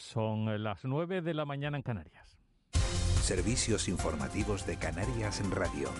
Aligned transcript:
Son 0.00 0.62
las 0.62 0.86
9 0.86 1.20
de 1.20 1.34
la 1.34 1.44
mañana 1.44 1.76
en 1.76 1.82
Canarias. 1.82 2.38
Servicios 3.20 3.86
informativos 3.86 4.66
de 4.66 4.78
Canarias 4.78 5.42
en 5.42 5.50
Radio. 5.50 5.90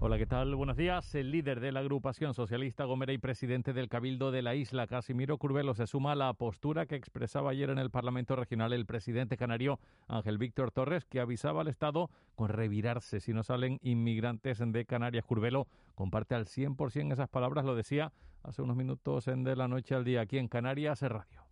Hola, 0.00 0.18
¿qué 0.18 0.26
tal? 0.26 0.54
Buenos 0.54 0.76
días. 0.76 1.14
El 1.14 1.30
líder 1.30 1.60
de 1.60 1.72
la 1.72 1.80
agrupación 1.80 2.34
socialista 2.34 2.84
Gomera 2.84 3.14
y 3.14 3.18
presidente 3.18 3.72
del 3.72 3.88
Cabildo 3.88 4.30
de 4.30 4.42
la 4.42 4.54
isla, 4.54 4.86
Casimiro 4.86 5.38
Curvelo, 5.38 5.72
se 5.74 5.86
suma 5.86 6.12
a 6.12 6.14
la 6.14 6.34
postura 6.34 6.84
que 6.84 6.94
expresaba 6.94 7.52
ayer 7.52 7.70
en 7.70 7.78
el 7.78 7.90
Parlamento 7.90 8.36
Regional 8.36 8.74
el 8.74 8.84
presidente 8.84 9.38
canario 9.38 9.80
Ángel 10.06 10.36
Víctor 10.36 10.70
Torres, 10.70 11.06
que 11.06 11.20
avisaba 11.20 11.62
al 11.62 11.68
Estado 11.68 12.10
con 12.36 12.50
revirarse 12.50 13.20
si 13.20 13.32
no 13.32 13.44
salen 13.44 13.80
inmigrantes 13.82 14.58
de 14.58 14.84
Canarias. 14.84 15.24
Curvelo 15.24 15.66
comparte 15.94 16.34
al 16.34 16.44
100% 16.44 17.14
esas 17.14 17.30
palabras, 17.30 17.64
lo 17.64 17.74
decía 17.74 18.12
hace 18.42 18.60
unos 18.60 18.76
minutos 18.76 19.26
en 19.26 19.42
De 19.42 19.56
la 19.56 19.68
Noche 19.68 19.94
al 19.94 20.04
Día 20.04 20.20
aquí 20.20 20.36
en 20.36 20.48
Canarias 20.48 21.00
Radio. 21.00 21.47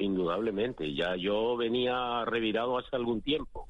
Indudablemente, 0.00 0.94
ya 0.94 1.14
yo 1.14 1.56
venía 1.58 2.24
revirado 2.24 2.78
hace 2.78 2.96
algún 2.96 3.20
tiempo. 3.20 3.66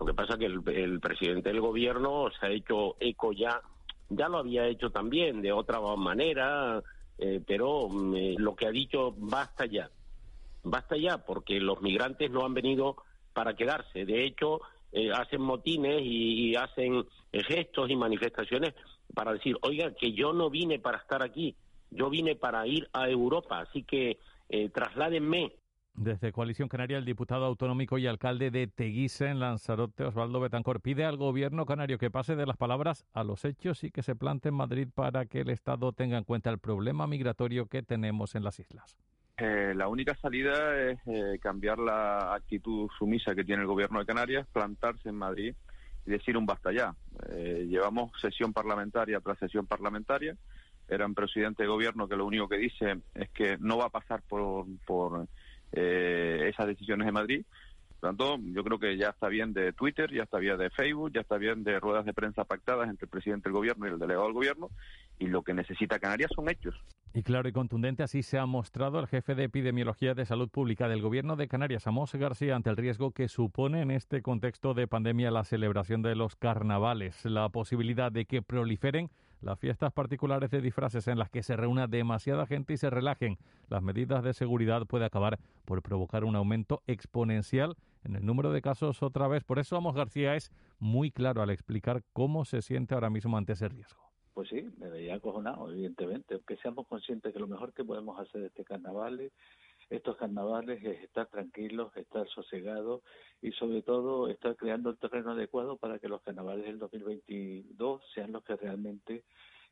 Lo 0.00 0.06
que 0.06 0.14
pasa 0.14 0.36
que 0.36 0.46
el, 0.46 0.98
presidente 0.98 1.50
del 1.50 1.60
gobierno 1.60 2.28
se 2.32 2.46
ha 2.46 2.50
hecho 2.50 2.96
eco 2.98 3.32
ya, 3.32 3.60
ya 4.08 4.28
lo 4.28 4.38
había 4.38 4.66
hecho 4.66 4.90
también 4.90 5.40
de 5.40 5.52
otra 5.52 5.80
manera, 5.96 6.82
eh, 7.18 7.40
pero 7.46 7.88
mm, 7.88 8.14
eh, 8.16 8.34
lo 8.36 8.56
que 8.56 8.66
ha 8.66 8.72
dicho 8.72 9.14
basta 9.16 9.64
ya, 9.66 9.88
basta 10.64 10.96
ya, 10.96 11.18
porque 11.18 11.60
los 11.60 11.80
migrantes 11.82 12.28
no 12.32 12.44
han 12.44 12.54
venido 12.54 12.96
para 13.32 13.54
quedarse. 13.54 14.04
De 14.04 14.24
hecho, 14.24 14.60
eh, 14.90 15.12
hacen 15.12 15.40
motines 15.40 16.00
y, 16.02 16.56
hacen 16.56 17.06
gestos 17.30 17.88
y 17.88 17.94
manifestaciones 17.94 18.74
para 19.14 19.34
decir, 19.34 19.56
oiga, 19.62 19.94
que 19.94 20.12
yo 20.12 20.32
no 20.32 20.50
vine 20.50 20.80
para 20.80 20.98
estar 20.98 21.22
aquí, 21.22 21.54
yo 21.92 22.10
vine 22.10 22.34
para 22.34 22.66
ir 22.66 22.88
a 22.92 23.08
Europa, 23.08 23.60
así 23.60 23.84
que 23.84 24.18
trasládenme 24.74 25.52
desde 25.94 26.32
Coalición 26.32 26.68
Canaria, 26.68 26.98
el 26.98 27.04
diputado 27.04 27.44
autonómico 27.44 27.98
y 27.98 28.06
alcalde 28.06 28.50
de 28.50 28.66
Teguise, 28.66 29.28
en 29.28 29.40
Lanzarote, 29.40 30.04
Osvaldo 30.04 30.40
Betancor, 30.40 30.80
pide 30.80 31.04
al 31.04 31.16
gobierno 31.16 31.66
canario 31.66 31.98
que 31.98 32.10
pase 32.10 32.36
de 32.36 32.46
las 32.46 32.56
palabras 32.56 33.04
a 33.12 33.24
los 33.24 33.44
hechos 33.44 33.84
y 33.84 33.90
que 33.90 34.02
se 34.02 34.16
plante 34.16 34.48
en 34.48 34.54
Madrid 34.54 34.88
para 34.94 35.26
que 35.26 35.40
el 35.40 35.50
Estado 35.50 35.92
tenga 35.92 36.18
en 36.18 36.24
cuenta 36.24 36.50
el 36.50 36.58
problema 36.58 37.06
migratorio 37.06 37.66
que 37.66 37.82
tenemos 37.82 38.34
en 38.34 38.44
las 38.44 38.58
islas. 38.58 38.96
Eh, 39.38 39.72
la 39.74 39.88
única 39.88 40.14
salida 40.16 40.80
es 40.80 40.98
eh, 41.06 41.38
cambiar 41.40 41.78
la 41.78 42.34
actitud 42.34 42.88
sumisa 42.98 43.34
que 43.34 43.44
tiene 43.44 43.62
el 43.62 43.68
gobierno 43.68 43.98
de 43.98 44.06
Canarias, 44.06 44.46
plantarse 44.52 45.08
en 45.08 45.16
Madrid 45.16 45.54
y 46.06 46.10
decir 46.10 46.36
un 46.36 46.46
basta 46.46 46.72
ya. 46.72 46.94
Eh, 47.28 47.66
llevamos 47.68 48.12
sesión 48.20 48.52
parlamentaria 48.52 49.20
tras 49.20 49.38
sesión 49.38 49.66
parlamentaria. 49.66 50.36
Era 50.88 51.06
un 51.06 51.14
presidente 51.14 51.62
de 51.62 51.68
gobierno 51.68 52.08
que 52.08 52.16
lo 52.16 52.26
único 52.26 52.48
que 52.48 52.56
dice 52.56 53.00
es 53.14 53.30
que 53.30 53.56
no 53.58 53.78
va 53.78 53.86
a 53.86 53.90
pasar 53.90 54.22
por, 54.28 54.66
por 54.86 55.26
eh, 55.72 56.48
esas 56.48 56.66
decisiones 56.66 57.06
de 57.06 57.12
Madrid. 57.12 57.44
Por 58.00 58.10
lo 58.10 58.16
tanto, 58.16 58.38
yo 58.52 58.64
creo 58.64 58.78
que 58.78 58.96
ya 58.96 59.10
está 59.10 59.28
bien 59.28 59.52
de 59.52 59.72
Twitter, 59.72 60.12
ya 60.12 60.24
está 60.24 60.38
bien 60.38 60.58
de 60.58 60.70
Facebook, 60.70 61.12
ya 61.14 61.20
está 61.20 61.38
bien 61.38 61.62
de 61.62 61.78
ruedas 61.78 62.04
de 62.04 62.12
prensa 62.12 62.44
pactadas 62.44 62.88
entre 62.88 63.04
el 63.04 63.10
presidente 63.10 63.48
del 63.48 63.52
gobierno 63.52 63.86
y 63.86 63.90
el 63.90 63.98
delegado 63.98 64.24
del 64.24 64.34
gobierno, 64.34 64.70
y 65.20 65.28
lo 65.28 65.42
que 65.42 65.54
necesita 65.54 66.00
Canarias 66.00 66.32
son 66.34 66.48
hechos. 66.48 66.74
Y 67.14 67.22
claro 67.22 67.48
y 67.48 67.52
contundente, 67.52 68.02
así 68.02 68.22
se 68.22 68.38
ha 68.38 68.46
mostrado 68.46 68.98
el 68.98 69.06
jefe 69.06 69.34
de 69.34 69.44
Epidemiología 69.44 70.14
de 70.14 70.24
Salud 70.24 70.48
Pública 70.48 70.88
del 70.88 71.02
Gobierno 71.02 71.36
de 71.36 71.46
Canarias, 71.46 71.86
Amos 71.86 72.14
García, 72.14 72.56
ante 72.56 72.70
el 72.70 72.76
riesgo 72.76 73.12
que 73.12 73.28
supone 73.28 73.82
en 73.82 73.90
este 73.90 74.22
contexto 74.22 74.74
de 74.74 74.88
pandemia 74.88 75.30
la 75.30 75.44
celebración 75.44 76.02
de 76.02 76.16
los 76.16 76.34
carnavales, 76.36 77.24
la 77.24 77.50
posibilidad 77.50 78.10
de 78.10 78.24
que 78.24 78.42
proliferen 78.42 79.10
las 79.42 79.58
fiestas 79.58 79.92
particulares 79.92 80.50
de 80.50 80.60
disfraces 80.60 81.08
en 81.08 81.18
las 81.18 81.28
que 81.28 81.42
se 81.42 81.56
reúna 81.56 81.86
demasiada 81.86 82.46
gente 82.46 82.72
y 82.72 82.76
se 82.76 82.90
relajen 82.90 83.38
las 83.68 83.82
medidas 83.82 84.22
de 84.22 84.32
seguridad 84.32 84.86
puede 84.86 85.04
acabar 85.04 85.38
por 85.64 85.82
provocar 85.82 86.24
un 86.24 86.36
aumento 86.36 86.82
exponencial 86.86 87.76
en 88.04 88.16
el 88.16 88.24
número 88.24 88.52
de 88.52 88.62
casos 88.62 89.02
otra 89.02 89.28
vez. 89.28 89.44
Por 89.44 89.58
eso 89.58 89.76
Amos 89.76 89.94
García 89.94 90.36
es 90.36 90.50
muy 90.78 91.10
claro 91.10 91.42
al 91.42 91.50
explicar 91.50 92.02
cómo 92.12 92.44
se 92.44 92.62
siente 92.62 92.94
ahora 92.94 93.10
mismo 93.10 93.36
ante 93.36 93.52
ese 93.52 93.68
riesgo. 93.68 94.00
Pues 94.34 94.48
sí, 94.48 94.66
me 94.78 94.88
veía 94.88 95.16
acojonado, 95.16 95.70
evidentemente. 95.70 96.40
Que 96.46 96.56
seamos 96.56 96.86
conscientes 96.86 97.32
que 97.32 97.38
lo 97.38 97.46
mejor 97.46 97.72
que 97.74 97.84
podemos 97.84 98.18
hacer 98.18 98.44
este 98.44 98.64
carnaval, 98.64 99.30
estos 99.92 100.16
carnavales, 100.16 100.82
es 100.82 101.02
estar 101.02 101.26
tranquilos, 101.26 101.94
estar 101.96 102.26
sosegados 102.28 103.02
y 103.42 103.52
sobre 103.52 103.82
todo 103.82 104.28
estar 104.28 104.56
creando 104.56 104.90
el 104.90 104.96
terreno 104.96 105.32
adecuado 105.32 105.76
para 105.76 105.98
que 105.98 106.08
los 106.08 106.22
carnavales 106.22 106.64
del 106.64 106.78
2022 106.78 108.02
sean 108.14 108.32
los 108.32 108.42
que 108.42 108.56
realmente 108.56 109.24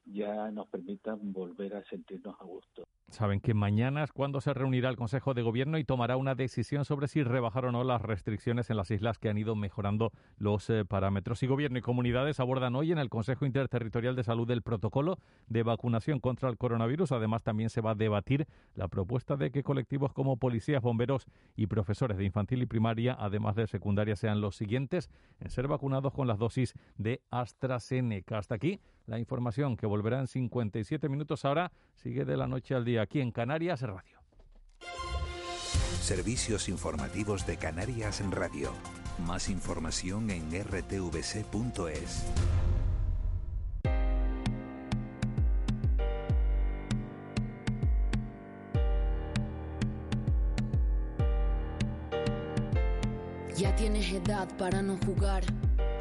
ya 0.04 0.50
nos 0.50 0.69
permitan 0.69 1.32
volver 1.32 1.75
a 1.75 1.84
sentirnos 1.84 2.38
a 2.38 2.44
gusto. 2.44 2.86
Saben 3.10 3.41
que 3.41 3.54
mañana 3.54 4.04
es 4.04 4.12
cuando 4.12 4.41
se 4.41 4.54
reunirá 4.54 4.88
el 4.88 4.97
Consejo 4.97 5.34
de 5.34 5.43
Gobierno 5.43 5.78
y 5.78 5.84
tomará 5.84 6.16
una 6.16 6.37
decisión 6.37 6.84
sobre 6.84 7.09
si 7.09 7.25
rebajar 7.25 7.65
o 7.65 7.72
no 7.72 7.82
las 7.82 8.00
restricciones 8.00 8.71
en 8.71 8.76
las 8.76 8.93
islas 8.93 9.19
que 9.19 9.28
han 9.28 9.37
ido 9.37 9.56
mejorando 9.56 10.12
los 10.38 10.71
eh, 10.71 10.84
parámetros. 10.84 11.43
Y 11.43 11.48
Gobierno 11.48 11.76
y 11.76 11.82
comunidades 11.82 12.38
abordan 12.38 12.76
hoy 12.76 12.93
en 12.93 12.98
el 12.98 13.09
Consejo 13.09 13.47
Interterritorial 13.47 14.15
de 14.15 14.22
Salud 14.22 14.48
el 14.53 14.62
protocolo 14.62 15.19
de 15.48 15.65
vacunación 15.65 16.21
contra 16.21 16.48
el 16.48 16.56
coronavirus. 16.56 17.10
Además, 17.10 17.43
también 17.43 17.69
se 17.69 17.81
va 17.81 17.91
a 17.91 17.94
debatir 17.97 18.47
la 18.76 18.87
propuesta 18.87 19.37
de 19.37 19.50
que 19.50 19.65
colectivos 19.65 20.12
como 20.12 20.37
policías, 20.37 20.81
bomberos 20.81 21.27
y 21.56 21.66
profesores 21.66 22.16
de 22.16 22.25
infantil 22.25 22.62
y 22.62 22.66
primaria, 22.66 23.16
además 23.19 23.56
de 23.56 23.66
secundaria, 23.66 24.15
sean 24.15 24.41
los 24.41 24.54
siguientes 24.54 25.10
en 25.41 25.50
ser 25.50 25.66
vacunados 25.66 26.12
con 26.12 26.28
las 26.28 26.38
dosis 26.38 26.75
de 26.97 27.22
AstraZeneca. 27.32 28.38
Hasta 28.38 28.54
aquí 28.54 28.78
la 29.06 29.19
información 29.19 29.77
que 29.77 29.87
volverá 29.87 30.21
en 30.21 30.28
57 30.28 31.09
minutos. 31.09 31.44
Ahora 31.44 31.72
sigue 31.94 32.25
de 32.25 32.37
la 32.37 32.47
noche 32.47 32.77
al 32.77 32.84
día 32.84 33.00
aquí 33.00 33.21
en 33.21 33.31
Canarias 33.31 33.83
Radio. 33.83 34.19
Servicios 36.00 36.69
informativos 36.69 37.47
de 37.47 37.56
Canarias 37.56 38.21
en 38.21 38.33
Radio. 38.33 38.72
Más 39.27 39.49
información 39.49 40.31
en 40.31 40.50
rtvc.es. 40.50 42.25
Ya 53.56 53.77
tienes 53.77 54.10
edad 54.10 54.49
para 54.56 54.81
no 54.81 54.97
jugar 55.05 55.44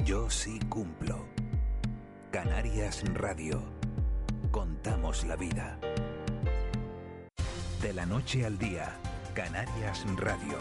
Yo 0.00 0.28
sí 0.28 0.58
cumplo. 0.68 1.26
Canarias 2.32 3.04
Radio. 3.14 3.62
Contamos 4.50 5.24
la 5.24 5.36
vida. 5.36 5.78
De 7.80 7.92
la 7.92 8.04
noche 8.04 8.44
al 8.44 8.58
día, 8.58 8.96
Canarias 9.34 10.04
Radio. 10.16 10.58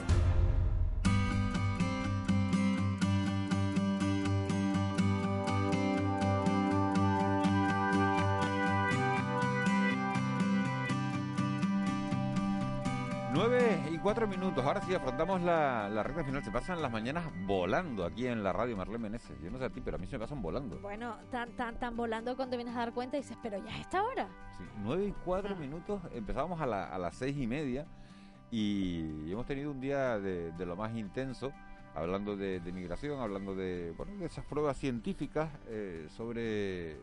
Cuatro 14.14 14.28
minutos. 14.28 14.66
Ahora 14.66 14.82
sí 14.82 14.94
afrontamos 14.94 15.42
la, 15.42 15.88
la 15.88 16.04
recta 16.04 16.26
final. 16.26 16.44
Se 16.44 16.52
pasan 16.52 16.82
las 16.82 16.92
mañanas 16.92 17.32
volando 17.46 18.04
aquí 18.04 18.28
en 18.28 18.44
la 18.44 18.52
radio 18.52 18.76
Marlene 18.76 19.04
Meneses. 19.04 19.40
Yo 19.42 19.50
no 19.50 19.58
sé 19.58 19.64
a 19.64 19.70
ti, 19.70 19.80
pero 19.80 19.96
a 19.96 20.00
mí 20.02 20.06
se 20.06 20.18
me 20.18 20.20
pasan 20.20 20.42
volando. 20.42 20.78
Bueno, 20.82 21.16
tan, 21.32 21.56
tan, 21.56 21.80
tan 21.80 21.96
volando 21.96 22.36
cuando 22.36 22.58
vienes 22.58 22.76
a 22.76 22.80
dar 22.80 22.94
cuenta 22.94 23.16
y 23.16 23.22
dices, 23.22 23.38
pero 23.42 23.58
ya 23.64 23.72
es 23.74 23.80
esta 23.80 24.04
hora. 24.04 24.28
Sí, 24.58 24.66
nueve 24.84 25.06
y 25.06 25.16
cuatro 25.24 25.56
minutos. 25.56 26.02
Empezábamos 26.14 26.60
a, 26.60 26.66
la, 26.66 26.88
a 26.88 27.00
las 27.00 27.16
seis 27.16 27.38
y 27.38 27.48
media 27.48 27.86
y 28.52 29.32
hemos 29.32 29.46
tenido 29.46 29.72
un 29.72 29.80
día 29.80 30.20
de, 30.20 30.52
de 30.52 30.66
lo 30.66 30.76
más 30.76 30.94
intenso 30.94 31.54
hablando 31.96 32.36
de, 32.36 32.60
de, 32.60 32.72
migración, 32.74 33.22
hablando 33.22 33.56
de, 33.56 33.94
bueno, 33.96 34.18
de 34.18 34.26
esas 34.26 34.44
pruebas 34.44 34.76
científicas 34.76 35.50
eh, 35.70 36.08
sobre 36.10 36.98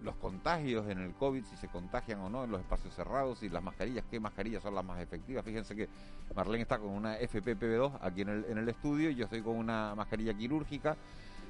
los 0.00 0.16
contagios 0.16 0.88
en 0.88 0.98
el 0.98 1.14
COVID, 1.14 1.44
si 1.44 1.56
se 1.56 1.68
contagian 1.68 2.20
o 2.20 2.28
no 2.28 2.44
en 2.44 2.50
los 2.50 2.60
espacios 2.60 2.94
cerrados, 2.94 3.42
y 3.42 3.48
las 3.48 3.62
mascarillas, 3.62 4.04
qué 4.10 4.20
mascarillas 4.20 4.62
son 4.62 4.74
las 4.74 4.84
más 4.84 5.00
efectivas. 5.00 5.44
Fíjense 5.44 5.74
que 5.74 5.88
Marlene 6.34 6.62
está 6.62 6.78
con 6.78 6.90
una 6.90 7.18
FPPB2 7.18 7.98
aquí 8.00 8.22
en 8.22 8.28
el, 8.28 8.44
en 8.44 8.58
el 8.58 8.68
estudio, 8.68 9.10
y 9.10 9.14
yo 9.14 9.24
estoy 9.24 9.42
con 9.42 9.56
una 9.56 9.94
mascarilla 9.94 10.34
quirúrgica. 10.34 10.96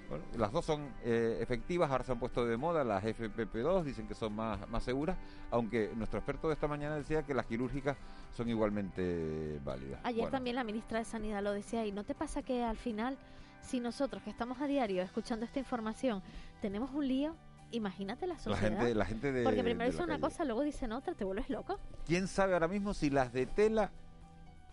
Bueno, 0.08 0.24
las 0.38 0.50
dos 0.52 0.64
son 0.64 0.88
eh, 1.04 1.38
efectivas, 1.42 1.90
ahora 1.90 2.02
se 2.02 2.12
han 2.12 2.18
puesto 2.18 2.46
de 2.46 2.56
moda 2.56 2.82
las 2.82 3.04
FPP2, 3.04 3.82
dicen 3.82 4.08
que 4.08 4.14
son 4.14 4.34
más, 4.34 4.66
más 4.70 4.82
seguras, 4.82 5.18
aunque 5.50 5.90
nuestro 5.94 6.18
experto 6.18 6.48
de 6.48 6.54
esta 6.54 6.66
mañana 6.66 6.96
decía 6.96 7.24
que 7.24 7.34
las 7.34 7.44
quirúrgicas 7.44 7.96
son 8.34 8.48
igualmente 8.48 9.60
válidas. 9.62 10.00
Ayer 10.04 10.22
Bueno, 10.22 10.30
también 10.30 10.56
la 10.56 10.64
ministra 10.64 10.98
de 10.98 11.04
Sanidad 11.04 11.42
lo 11.42 11.52
decía 11.52 11.84
y 11.84 11.92
¿no 11.92 12.04
te 12.04 12.14
pasa 12.14 12.42
que 12.42 12.64
al 12.64 12.78
final, 12.78 13.18
si 13.60 13.80
nosotros 13.80 14.22
que 14.22 14.30
estamos 14.30 14.58
a 14.62 14.66
diario 14.66 15.02
escuchando 15.02 15.44
esta 15.44 15.58
información, 15.58 16.22
tenemos 16.62 16.90
un 16.92 17.06
lío? 17.06 17.36
Imagínate 17.70 18.26
la 18.26 18.34
la 18.34 18.40
sociedad. 18.40 18.60
gente, 18.78 18.94
la 18.94 19.04
gente 19.04 19.32
de. 19.32 19.44
Porque 19.44 19.62
primero 19.62 19.92
la 19.92 20.04
una 20.04 20.18
cosa, 20.20 20.44
luego 20.44 20.62
dicen 20.62 20.92
otra, 20.92 21.14
te 21.14 21.24
vuelves 21.24 21.50
loco. 21.50 21.78
¿Quién 22.06 22.26
sabe 22.28 22.54
ahora 22.54 22.68
mismo 22.68 22.94
si 22.94 23.10
las 23.10 23.32
de 23.32 23.46
tela 23.46 23.90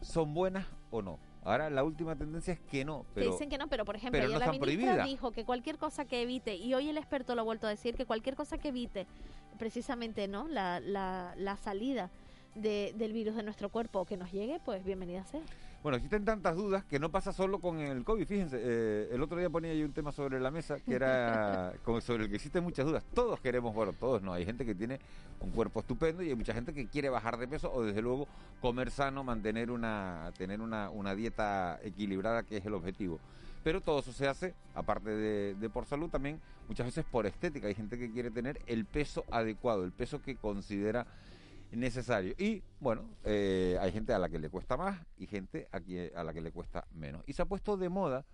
son 0.02 0.34
buenas 0.34 0.66
o 0.92 1.02
no? 1.02 1.20
Ahora 1.44 1.70
la 1.70 1.84
última 1.84 2.16
tendencia 2.16 2.54
es 2.54 2.60
que 2.60 2.84
no, 2.84 3.06
pero 3.14 3.32
dicen 3.32 3.50
que 3.50 3.58
no, 3.60 3.68
pero 3.68 3.86
por 3.86 3.96
ejemplo, 3.96 4.20
pero 4.20 4.34
no 4.34 4.40
la 4.40 4.48
ministra 4.48 4.66
prohibidas. 4.66 5.06
dijo 5.08 5.32
que 5.32 5.46
cualquier 5.46 5.78
cosa 5.78 6.06
que 6.06 6.22
evite, 6.24 6.56
y 6.56 6.74
hoy 6.74 6.90
el 6.90 6.98
experto 6.98 7.36
lo 7.36 7.42
ha 7.42 7.44
vuelto 7.44 7.68
a 7.68 7.70
decir, 7.70 7.94
que 7.96 8.06
cualquier 8.08 8.36
cosa 8.36 8.58
que 8.58 8.70
evite 8.70 9.06
precisamente 9.60 10.28
no 10.28 10.48
la, 10.48 10.80
la, 10.80 11.36
la 11.38 11.56
salida 11.58 12.10
de- 12.56 12.94
del 12.98 13.14
virus 13.14 13.36
de 13.36 13.44
nuestro 13.44 13.70
cuerpo 13.70 14.00
o 14.00 14.06
que 14.06 14.18
nos 14.18 14.32
llegue, 14.32 14.60
pues 14.66 14.84
bienvenida 14.84 15.24
sea. 15.26 15.42
Bueno, 15.86 15.98
existen 15.98 16.26
tantas 16.26 16.56
dudas 16.56 16.84
que 16.84 16.98
no 16.98 17.12
pasa 17.12 17.32
solo 17.32 17.60
con 17.60 17.78
el 17.78 18.04
COVID. 18.04 18.26
Fíjense, 18.26 18.60
eh, 18.60 19.10
el 19.12 19.22
otro 19.22 19.38
día 19.38 19.52
ponía 19.52 19.72
yo 19.76 19.86
un 19.86 19.94
tema 19.94 20.12
sobre 20.12 20.40
la 20.40 20.50
mesa 20.50 20.80
que 20.80 20.96
era 20.96 21.74
como 21.86 22.02
sobre 22.02 22.24
el 22.24 22.30
que 22.32 22.38
existen 22.38 22.64
muchas 22.64 22.88
dudas. 22.88 23.04
Todos 23.14 23.40
queremos, 23.40 23.72
bueno, 23.76 23.94
todos 23.94 24.24
no. 24.24 24.34
Hay 24.34 24.46
gente 24.46 24.66
que 24.66 24.74
tiene 24.74 25.00
un 25.42 25.52
cuerpo 25.52 25.82
estupendo 25.82 26.24
y 26.24 26.30
hay 26.30 26.36
mucha 26.36 26.56
gente 26.56 26.74
que 26.74 26.88
quiere 26.88 27.10
bajar 27.10 27.38
de 27.38 27.48
peso 27.48 27.72
o 27.72 27.84
desde 27.84 28.02
luego 28.02 28.28
comer 28.62 28.90
sano, 28.90 29.24
mantener 29.24 29.70
una, 29.70 30.32
tener 30.40 30.60
una, 30.60 30.90
una 30.90 31.14
dieta 31.14 31.80
equilibrada 31.84 32.42
que 32.42 32.58
es 32.58 32.66
el 32.66 32.74
objetivo. 32.74 33.20
Pero 33.64 33.80
todo 33.80 34.00
eso 34.00 34.12
se 34.12 34.28
hace, 34.28 34.56
aparte 34.74 35.12
de, 35.12 35.54
de 35.54 35.70
por 35.70 35.86
salud, 35.86 36.10
también 36.10 36.42
muchas 36.68 36.88
veces 36.88 37.06
por 37.06 37.28
estética. 37.28 37.68
Hay 37.68 37.76
gente 37.76 38.00
que 38.00 38.12
quiere 38.12 38.32
tener 38.32 38.60
el 38.66 38.86
peso 38.86 39.24
adecuado, 39.30 39.84
el 39.84 39.92
peso 39.92 40.20
que 40.20 40.36
considera 40.36 41.06
necesario. 41.78 42.34
Y 42.38 42.64
bueno, 42.80 43.10
eh, 43.24 43.78
hay 43.82 43.92
gente 43.92 44.14
a 44.14 44.20
la 44.20 44.30
que 44.30 44.40
le 44.40 44.50
cuesta 44.50 44.78
más 44.78 45.00
y 45.18 45.28
gente 45.28 45.68
a, 45.72 45.80
que- 45.80 46.12
a 46.16 46.24
la 46.24 46.34
que 46.34 46.42
le 46.42 46.52
cuesta 46.52 46.86
menos. 46.94 47.24
Y 47.28 47.34
se 47.34 47.42
ha 47.42 47.46
puesto 47.46 47.78
de 47.78 47.90
moda 47.90 48.26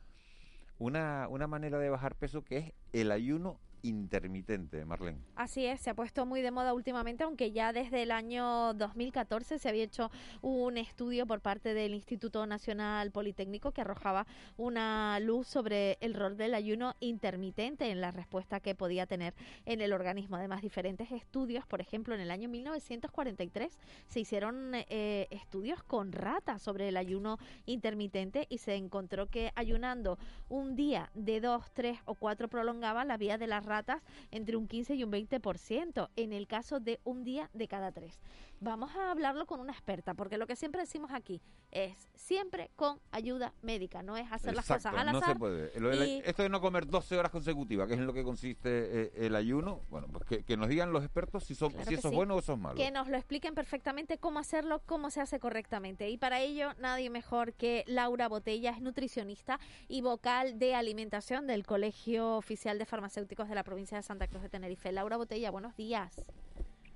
una, 0.79 1.27
una 1.29 1.47
manera 1.47 1.77
de 1.79 1.89
bajar 1.89 2.15
peso 2.15 2.43
que 2.43 2.57
es 2.57 2.73
el 2.93 3.11
ayuno 3.11 3.59
intermitente, 3.83 4.85
Marlene. 4.85 5.19
Así 5.35 5.65
es, 5.65 5.81
se 5.81 5.89
ha 5.89 5.95
puesto 5.95 6.25
muy 6.25 6.41
de 6.41 6.51
moda 6.51 6.73
últimamente, 6.73 7.23
aunque 7.23 7.51
ya 7.51 7.73
desde 7.73 8.03
el 8.03 8.11
año 8.11 8.73
2014 8.73 9.59
se 9.59 9.69
había 9.69 9.83
hecho 9.83 10.11
un 10.41 10.77
estudio 10.77 11.25
por 11.25 11.41
parte 11.41 11.73
del 11.73 11.93
Instituto 11.93 12.45
Nacional 12.45 13.11
Politécnico 13.11 13.71
que 13.71 13.81
arrojaba 13.81 14.25
una 14.57 15.19
luz 15.19 15.47
sobre 15.47 15.97
el 16.01 16.13
rol 16.13 16.37
del 16.37 16.53
ayuno 16.53 16.95
intermitente 16.99 17.89
en 17.89 18.01
la 18.01 18.11
respuesta 18.11 18.59
que 18.59 18.75
podía 18.75 19.05
tener 19.05 19.33
en 19.65 19.81
el 19.81 19.93
organismo. 19.93 20.37
Además, 20.37 20.61
diferentes 20.61 21.11
estudios, 21.11 21.65
por 21.65 21.81
ejemplo, 21.81 22.15
en 22.15 22.21
el 22.21 22.31
año 22.31 22.49
1943 22.49 23.77
se 24.07 24.19
hicieron 24.19 24.73
eh, 24.73 25.27
estudios 25.29 25.83
con 25.83 26.11
ratas 26.11 26.61
sobre 26.61 26.89
el 26.89 26.97
ayuno 26.97 27.37
intermitente 27.65 28.47
y 28.49 28.59
se 28.59 28.75
encontró 28.75 29.27
que 29.27 29.51
ayunando 29.55 30.17
un 30.49 30.75
día 30.75 31.09
de 31.13 31.41
dos, 31.41 31.71
tres 31.73 31.99
o 32.05 32.15
cuatro 32.15 32.47
prolongaba 32.47 33.05
la 33.05 33.17
vía 33.17 33.37
de 33.37 33.47
las 33.47 33.65
ratas 33.71 34.01
entre 34.31 34.57
un 34.57 34.67
15 34.67 34.95
y 34.95 35.03
un 35.05 35.11
20% 35.11 36.09
en 36.17 36.33
el 36.33 36.45
caso 36.47 36.79
de 36.81 36.99
un 37.05 37.23
día 37.23 37.49
de 37.53 37.67
cada 37.69 37.91
tres. 37.93 38.19
Vamos 38.59 38.95
a 38.95 39.09
hablarlo 39.09 39.47
con 39.47 39.59
una 39.59 39.71
experta, 39.71 40.13
porque 40.13 40.37
lo 40.37 40.45
que 40.45 40.55
siempre 40.55 40.81
decimos 40.81 41.09
aquí 41.11 41.41
es 41.71 41.95
siempre 42.13 42.69
con 42.75 42.99
ayuda 43.11 43.53
médica, 43.63 44.03
no 44.03 44.17
es 44.17 44.31
hacer 44.31 44.53
las 44.53 44.67
cosas 44.67 44.93
al 44.93 45.05
no 45.07 45.13
se 45.19 45.25
azar. 45.25 45.39
puede. 45.39 45.79
Lo 45.79 45.89
del- 45.89 46.07
y- 46.07 46.21
Esto 46.25 46.43
de 46.43 46.49
no 46.49 46.61
comer 46.61 46.85
12 46.85 47.17
horas 47.17 47.31
consecutivas, 47.31 47.87
que 47.87 47.93
es 47.95 47.99
en 47.99 48.05
lo 48.05 48.13
que 48.13 48.23
consiste 48.23 48.69
eh, 48.69 49.11
el 49.25 49.35
ayuno, 49.35 49.81
bueno, 49.89 50.07
pues 50.11 50.25
que, 50.25 50.43
que 50.43 50.57
nos 50.57 50.67
digan 50.67 50.91
los 50.93 51.03
expertos 51.03 51.43
si, 51.45 51.55
son, 51.55 51.71
Claro 51.71 51.87
si 51.87 51.95
eso 51.95 52.09
es 52.09 52.13
bueno 52.13 52.35
o 52.35 52.39
eso 52.39 52.53
es 52.53 52.59
malo. 52.59 52.75
que 52.75 52.91
nos 52.91 53.07
lo 53.07 53.17
expliquen 53.17 53.55
perfectamente 53.55 54.17
cómo 54.19 54.37
hacerlo, 54.37 54.81
cómo 54.85 55.09
se 55.09 55.21
hace 55.21 55.39
correctamente. 55.39 56.09
Y 56.11 56.17
para 56.17 56.39
ello, 56.41 56.69
nadie 56.77 57.09
mejor 57.09 57.53
que 57.53 57.83
Laura 57.87 58.27
Botella, 58.27 58.71
es 58.71 58.81
nutricionista 58.81 59.59
y 59.87 60.01
vocal 60.01 60.59
de 60.59 60.75
alimentación 60.75 61.47
del 61.47 61.65
Colegio 61.65 62.35
Oficial 62.37 62.77
de 62.77 62.85
Farmacéuticos 62.85 63.49
de 63.49 63.55
la 63.55 63.60
provincia 63.63 63.97
de 63.97 64.03
Santa 64.03 64.27
Cruz 64.27 64.41
de 64.41 64.49
Tenerife. 64.49 64.91
Laura 64.91 65.17
Botella, 65.17 65.51
buenos 65.51 65.75
días. 65.75 66.25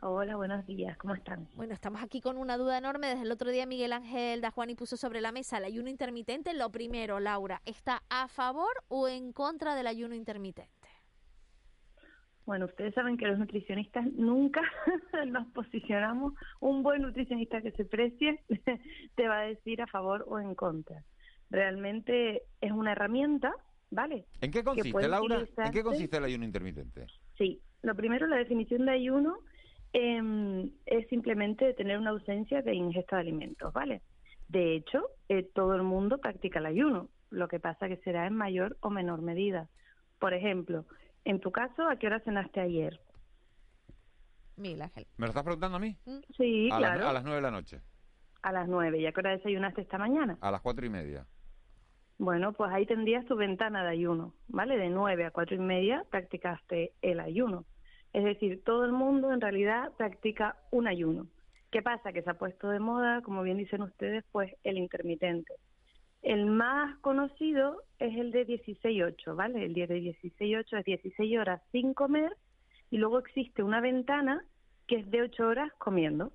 Hola, 0.02 0.36
buenos 0.36 0.66
días, 0.68 0.98
¿cómo 0.98 1.16
están? 1.16 1.48
Bueno, 1.56 1.74
estamos 1.74 2.04
aquí 2.04 2.22
con 2.22 2.38
una 2.38 2.58
duda 2.58 2.78
enorme. 2.78 3.08
Desde 3.08 3.24
el 3.24 3.32
otro 3.32 3.50
día 3.50 3.66
Miguel 3.66 3.94
Ángel 3.94 4.42
Dajuani 4.42 4.76
puso 4.76 4.98
sobre 4.98 5.20
la 5.20 5.32
mesa 5.32 5.58
el 5.58 5.64
ayuno 5.64 5.90
intermitente. 5.90 6.54
Lo 6.54 6.70
primero, 6.70 7.20
Laura, 7.20 7.62
¿está 7.66 8.04
a 8.10 8.28
favor 8.28 8.84
o 8.88 9.08
en 9.08 9.34
contra 9.34 9.74
del 9.74 9.88
ayuno 9.88 10.14
intermitente? 10.14 10.72
Bueno, 12.46 12.66
ustedes 12.66 12.94
saben 12.94 13.18
que 13.18 13.26
los 13.26 13.40
nutricionistas 13.40 14.06
nunca 14.14 14.62
nos 15.28 15.48
posicionamos. 15.48 16.34
Un 16.60 16.84
buen 16.84 17.02
nutricionista 17.02 17.62
que 17.62 17.72
se 17.72 17.86
precie 17.86 18.44
te 19.16 19.28
va 19.28 19.40
a 19.40 19.48
decir 19.48 19.82
a 19.82 19.88
favor 19.88 20.26
o 20.28 20.40
en 20.40 20.54
contra. 20.54 21.04
Realmente 21.50 22.44
es 22.62 22.72
una 22.72 22.92
herramienta, 22.92 23.54
¿vale? 23.96 24.26
¿En 24.42 24.52
qué 24.52 24.64
consiste, 24.64 25.08
Laura? 25.08 25.48
¿En 25.58 25.72
qué 25.72 25.82
consiste 25.82 26.18
el 26.18 26.26
ayuno 26.26 26.46
intermitente? 26.46 27.08
Sí, 27.38 27.62
lo 27.82 27.96
primero, 27.96 28.28
la 28.28 28.38
definición 28.38 28.86
de 28.86 28.92
ayuno 28.92 29.38
em, 29.94 30.70
es 30.86 31.08
simplemente 31.08 31.74
tener 31.74 31.98
una 31.98 32.12
ausencia 32.12 32.62
de 32.62 32.76
ingesta 32.76 33.16
de 33.16 33.24
alimentos, 33.24 33.74
¿vale? 33.74 34.02
De 34.50 34.76
hecho, 34.76 35.08
eh, 35.30 35.50
todo 35.56 35.74
el 35.76 35.84
mundo 35.84 36.20
practica 36.20 36.60
el 36.60 36.68
ayuno, 36.68 37.10
lo 37.32 37.48
que 37.48 37.60
pasa 37.60 37.88
que 37.88 37.98
será 37.98 38.28
en 38.28 38.36
mayor 38.36 38.78
o 38.82 38.90
menor 38.90 39.22
medida. 39.22 39.70
Por 40.20 40.34
ejemplo, 40.34 40.86
en 41.24 41.40
tu 41.40 41.52
caso, 41.52 41.88
¿a 41.88 41.98
qué 41.98 42.08
hora 42.08 42.20
cenaste 42.20 42.60
ayer? 42.60 43.00
Ángel. 44.58 45.06
¿Me 45.18 45.26
lo 45.26 45.32
estás 45.32 45.44
preguntando 45.44 45.78
a 45.78 45.80
mí? 45.80 45.98
Sí, 46.38 46.70
a, 46.72 46.78
claro, 46.78 47.00
las, 47.00 47.10
a 47.10 47.14
las 47.14 47.24
9 47.24 47.36
de 47.36 47.42
la 47.42 47.52
noche, 47.52 47.82
a 48.42 48.52
las 48.52 48.68
nueve. 48.68 49.00
¿Y 49.00 49.08
a 49.08 49.12
qué 49.12 49.20
hora 49.20 49.32
desayunaste 49.32 49.82
esta 49.82 49.98
mañana? 49.98 50.38
a 50.40 50.52
las 50.52 50.62
cuatro 50.62 50.86
y 50.86 50.90
media. 50.90 51.26
Bueno, 52.18 52.54
pues 52.54 52.72
ahí 52.72 52.86
tendrías 52.86 53.26
tu 53.26 53.36
ventana 53.36 53.84
de 53.84 53.90
ayuno, 53.90 54.34
¿vale? 54.48 54.78
De 54.78 54.90
nueve 54.90 55.26
a 55.26 55.32
cuatro 55.32 55.56
y 55.56 55.60
media 55.60 56.06
practicaste 56.10 56.94
el 57.02 57.20
ayuno. 57.20 57.66
Es 58.14 58.24
decir, 58.24 58.64
todo 58.64 58.86
el 58.86 58.94
mundo 58.94 59.34
en 59.34 59.42
realidad 59.42 59.92
practica 59.98 60.56
un 60.72 60.88
ayuno. 60.88 61.28
¿Qué 61.72 61.82
pasa? 61.82 62.14
Que 62.14 62.22
se 62.22 62.30
ha 62.30 62.38
puesto 62.38 62.70
de 62.70 62.80
moda, 62.80 63.22
como 63.22 63.44
bien 63.44 63.58
dicen 63.58 63.82
ustedes, 63.82 64.24
pues 64.32 64.54
el 64.64 64.78
intermitente. 64.78 65.56
El 66.22 66.46
más 66.46 66.98
conocido 67.00 67.84
es 68.00 68.18
el 68.18 68.32
de 68.32 68.48
16-8, 68.48 69.36
¿vale? 69.36 69.66
El 69.66 69.74
día 69.74 69.86
de 69.86 70.00
16-8 70.00 70.80
es 70.80 70.86
16 70.86 71.38
horas 71.38 71.62
sin 71.74 71.94
comer 71.94 72.32
y 72.90 72.98
luego 72.98 73.20
existe 73.20 73.62
una 73.62 73.82
ventana 73.82 74.42
que 74.88 74.96
es 74.96 75.12
de 75.12 75.22
8 75.22 75.48
horas 75.48 75.74
comiendo. 75.78 76.32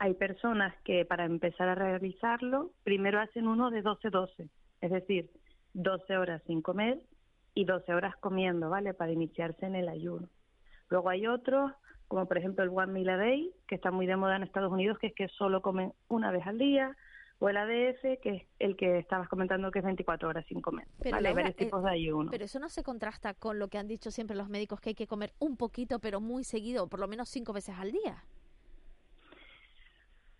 Hay 0.00 0.14
personas 0.14 0.74
que 0.82 1.04
para 1.04 1.24
empezar 1.24 1.68
a 1.68 1.76
realizarlo 1.76 2.72
primero 2.82 3.20
hacen 3.20 3.46
uno 3.46 3.70
de 3.70 3.84
12-12, 3.84 4.50
es 4.84 4.90
decir, 4.90 5.30
12 5.72 6.18
horas 6.18 6.42
sin 6.46 6.60
comer 6.60 7.00
y 7.54 7.64
12 7.64 7.94
horas 7.94 8.14
comiendo, 8.16 8.68
¿vale? 8.68 8.92
Para 8.92 9.12
iniciarse 9.12 9.64
en 9.64 9.76
el 9.76 9.88
ayuno. 9.88 10.28
Luego 10.90 11.08
hay 11.08 11.26
otros, 11.26 11.72
como 12.06 12.26
por 12.26 12.36
ejemplo 12.36 12.62
el 12.62 12.70
One 12.70 12.92
Meal 12.92 13.08
a 13.08 13.16
Day, 13.16 13.50
que 13.66 13.76
está 13.76 13.90
muy 13.90 14.06
de 14.06 14.16
moda 14.16 14.36
en 14.36 14.42
Estados 14.42 14.70
Unidos, 14.70 14.98
que 14.98 15.06
es 15.06 15.14
que 15.14 15.28
solo 15.28 15.62
comen 15.62 15.94
una 16.08 16.30
vez 16.30 16.46
al 16.46 16.58
día, 16.58 16.94
o 17.38 17.48
el 17.48 17.56
ADF, 17.56 18.20
que 18.22 18.30
es 18.30 18.42
el 18.58 18.76
que 18.76 18.98
estabas 18.98 19.28
comentando 19.28 19.70
que 19.70 19.78
es 19.78 19.84
24 19.84 20.28
horas 20.28 20.44
sin 20.46 20.60
comer. 20.60 20.86
Pero, 21.00 21.16
¿vale? 21.16 21.28
Hay 21.28 21.34
Laura, 21.34 21.42
varios 21.44 21.56
tipos 21.56 21.82
eh, 21.82 21.86
de 21.86 21.90
ayuno. 21.90 22.30
Pero 22.30 22.44
eso 22.44 22.58
no 22.58 22.68
se 22.68 22.82
contrasta 22.82 23.32
con 23.32 23.58
lo 23.58 23.68
que 23.68 23.78
han 23.78 23.88
dicho 23.88 24.10
siempre 24.10 24.36
los 24.36 24.50
médicos, 24.50 24.80
que 24.80 24.90
hay 24.90 24.94
que 24.94 25.06
comer 25.06 25.32
un 25.38 25.56
poquito, 25.56 25.98
pero 25.98 26.20
muy 26.20 26.44
seguido, 26.44 26.88
por 26.88 27.00
lo 27.00 27.08
menos 27.08 27.30
cinco 27.30 27.54
veces 27.54 27.74
al 27.78 27.90
día. 27.90 28.22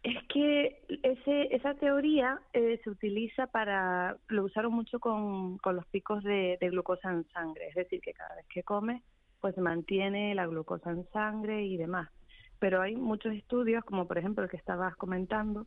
Es 0.05 0.19
que 0.29 0.85
ese, 1.03 1.55
esa 1.57 1.75
teoría 1.77 2.41
eh, 2.53 2.81
se 2.85 2.91
utiliza 2.91 3.47
para, 3.49 4.19
lo 4.29 4.45
usaron 4.45 4.75
mucho 4.75 5.01
con, 5.01 5.57
con 5.59 5.77
los 5.77 5.87
picos 5.89 6.23
de, 6.23 6.59
de 6.61 6.71
glucosa 6.71 7.11
en 7.11 7.27
sangre, 7.31 7.69
es 7.71 7.75
decir, 7.75 8.01
que 8.03 8.13
cada 8.15 8.37
vez 8.37 8.47
que 8.51 8.63
comes, 8.65 9.03
pues 9.41 9.57
mantiene 9.59 10.35
la 10.35 10.47
glucosa 10.47 10.91
en 10.91 11.09
sangre 11.11 11.65
y 11.65 11.79
demás. 11.79 12.11
Pero 12.59 12.83
hay 12.83 12.97
muchos 12.97 13.35
estudios, 13.35 13.85
como 13.85 14.07
por 14.07 14.19
ejemplo 14.19 14.45
el 14.45 14.51
que 14.51 14.59
estabas 14.59 14.95
comentando, 14.97 15.67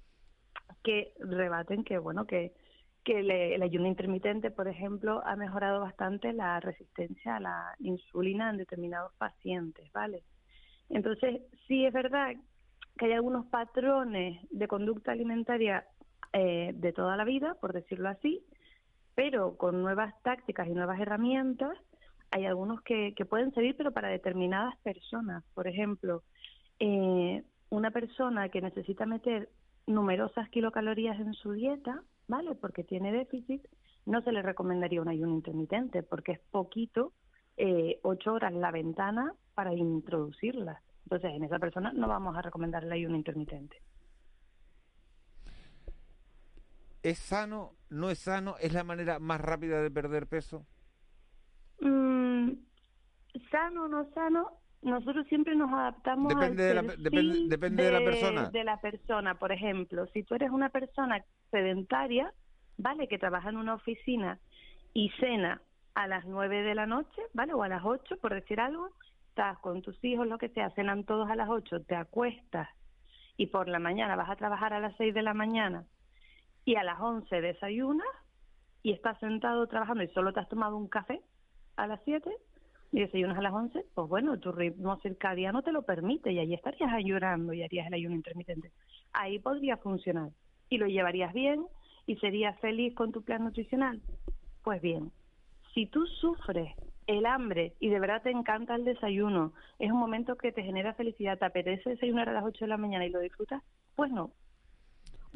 que 0.83 1.13
rebaten 1.19 1.83
que, 1.83 1.97
bueno, 1.97 2.27
que, 2.27 2.53
que 3.03 3.23
le- 3.23 3.55
el 3.55 3.63
ayuno 3.63 3.87
intermitente, 3.87 4.51
por 4.51 4.67
ejemplo, 4.69 5.21
ha 5.25 5.35
mejorado 5.35 5.81
bastante 5.81 6.33
la 6.33 6.59
resistencia 6.59 7.37
a 7.37 7.41
la 7.41 7.75
insulina 7.79 8.51
en 8.51 8.57
determinados 8.57 9.13
pacientes, 9.17 9.91
¿vale? 9.93 10.23
Entonces, 10.89 11.41
sí 11.67 11.85
es 11.85 11.93
verdad 11.93 12.33
que 12.97 13.05
hay 13.05 13.13
algunos 13.13 13.45
patrones 13.47 14.39
de 14.51 14.67
conducta 14.67 15.11
alimentaria 15.11 15.85
eh, 16.33 16.71
de 16.75 16.93
toda 16.93 17.15
la 17.15 17.23
vida, 17.23 17.55
por 17.61 17.73
decirlo 17.73 18.09
así, 18.09 18.43
pero 19.15 19.57
con 19.57 19.81
nuevas 19.81 20.13
tácticas 20.23 20.67
y 20.67 20.71
nuevas 20.71 20.99
herramientas, 20.99 21.77
hay 22.31 22.45
algunos 22.45 22.81
que, 22.81 23.13
que 23.15 23.25
pueden 23.25 23.53
servir, 23.53 23.75
pero 23.77 23.91
para 23.91 24.09
determinadas 24.09 24.77
personas. 24.79 25.43
Por 25.53 25.67
ejemplo, 25.67 26.23
eh, 26.79 27.43
una 27.69 27.91
persona 27.91 28.49
que 28.49 28.61
necesita 28.61 29.05
meter 29.05 29.49
numerosas 29.87 30.49
kilocalorías 30.49 31.19
en 31.19 31.33
su 31.33 31.53
dieta, 31.53 32.01
¿vale? 32.27 32.55
Porque 32.55 32.83
tiene 32.83 33.11
déficit, 33.11 33.65
no 34.05 34.21
se 34.21 34.31
le 34.31 34.41
recomendaría 34.41 35.01
un 35.01 35.07
ayuno 35.07 35.33
intermitente 35.33 36.03
porque 36.03 36.33
es 36.33 36.39
poquito, 36.51 37.13
eh, 37.55 37.99
ocho 38.03 38.33
horas 38.33 38.53
la 38.53 38.71
ventana 38.71 39.33
para 39.55 39.73
introducirla. 39.73 40.81
Entonces, 41.07 41.31
en 41.33 41.43
esa 41.45 41.57
persona 41.57 41.93
no 41.93 42.09
vamos 42.09 42.35
a 42.35 42.41
recomendar 42.41 42.83
el 42.83 42.91
ayuno 42.91 43.15
intermitente. 43.15 43.77
¿Es 47.01 47.17
sano? 47.17 47.77
¿No 47.89 48.09
es 48.09 48.19
sano? 48.19 48.55
¿Es 48.59 48.73
la 48.73 48.83
manera 48.83 49.17
más 49.17 49.39
rápida 49.39 49.81
de 49.81 49.89
perder 49.89 50.27
peso? 50.27 50.65
Mm, 51.79 52.51
sano 53.49 53.85
o 53.85 53.87
no 53.87 54.11
sano, 54.13 54.49
nosotros 54.81 55.25
siempre 55.27 55.55
nos 55.55 55.71
adaptamos 55.71 56.27
depende 56.27 56.71
al 56.71 56.75
de 56.75 56.81
la, 56.81 56.95
depende, 56.97 57.47
depende 57.47 57.83
de, 57.83 57.91
la 57.93 57.99
persona. 57.99 58.49
De 58.49 58.63
la 58.65 58.81
persona, 58.81 59.35
por 59.35 59.53
ejemplo, 59.53 60.07
si 60.07 60.23
tú 60.23 60.35
eres 60.35 60.51
una 60.51 60.67
persona 60.67 61.23
sedentaria, 61.51 62.33
vale, 62.77 63.07
que 63.07 63.17
trabaja 63.17 63.47
en 63.47 63.55
una 63.55 63.75
oficina 63.75 64.39
y 64.93 65.09
cena 65.21 65.61
a 65.95 66.05
las 66.07 66.25
nueve 66.25 66.63
de 66.63 66.75
la 66.75 66.85
noche, 66.85 67.21
vale, 67.33 67.53
o 67.53 67.63
a 67.63 67.69
las 67.69 67.85
ocho, 67.85 68.17
por 68.17 68.33
decir 68.33 68.59
algo, 68.59 68.89
estás 69.37 69.59
con 69.59 69.83
tus 69.83 70.03
hijos, 70.03 70.25
lo 70.25 70.39
que 70.39 70.49
sea, 70.49 70.71
cenan 70.71 71.03
todos 71.03 71.29
a 71.29 71.35
las 71.35 71.47
ocho, 71.47 71.83
te 71.83 71.95
acuestas 71.95 72.67
y 73.37 73.45
por 73.45 73.69
la 73.69 73.77
mañana 73.77 74.15
vas 74.15 74.31
a 74.31 74.35
trabajar 74.35 74.73
a 74.73 74.79
las 74.79 74.97
seis 74.97 75.13
de 75.13 75.21
la 75.21 75.35
mañana 75.35 75.85
y 76.65 76.75
a 76.75 76.83
las 76.83 76.99
once 76.99 77.39
desayunas 77.39 78.07
y 78.81 78.93
estás 78.93 79.19
sentado 79.19 79.67
trabajando 79.67 80.01
y 80.01 80.07
solo 80.07 80.33
te 80.33 80.39
has 80.39 80.49
tomado 80.49 80.75
un 80.75 80.87
café 80.87 81.21
a 81.75 81.85
las 81.85 82.01
siete 82.03 82.31
y 82.91 83.01
desayunas 83.01 83.37
a 83.37 83.43
las 83.43 83.53
11, 83.53 83.85
pues 83.93 84.07
bueno, 84.09 84.39
tu 84.39 84.51
ritmo 84.51 84.99
circadiano 85.01 85.61
te 85.61 85.71
lo 85.71 85.83
permite 85.83 86.31
y 86.31 86.39
ahí 86.39 86.55
estarías 86.55 86.91
ayunando 86.91 87.53
y 87.53 87.61
harías 87.61 87.85
el 87.85 87.93
ayuno 87.93 88.15
intermitente. 88.15 88.71
Ahí 89.13 89.37
podría 89.37 89.77
funcionar 89.77 90.31
y 90.67 90.79
lo 90.79 90.87
llevarías 90.87 91.31
bien 91.31 91.63
y 92.07 92.15
serías 92.15 92.59
feliz 92.59 92.95
con 92.95 93.11
tu 93.11 93.21
plan 93.21 93.43
nutricional. 93.43 94.01
Pues 94.63 94.81
bien, 94.81 95.11
si 95.75 95.85
tú 95.85 96.07
sufres 96.07 96.73
el 97.07 97.25
hambre 97.25 97.73
y 97.79 97.89
de 97.89 97.99
verdad 97.99 98.21
te 98.21 98.31
encanta 98.31 98.75
el 98.75 98.85
desayuno, 98.85 99.53
es 99.79 99.91
un 99.91 99.97
momento 99.97 100.35
que 100.35 100.51
te 100.51 100.63
genera 100.63 100.93
felicidad, 100.93 101.39
te 101.39 101.45
apetece 101.45 101.89
desayunar 101.89 102.29
a 102.29 102.33
las 102.33 102.43
8 102.43 102.65
de 102.65 102.69
la 102.69 102.77
mañana 102.77 103.05
y 103.05 103.09
lo 103.09 103.19
disfrutas, 103.19 103.63
pues 103.95 104.11
no, 104.11 104.31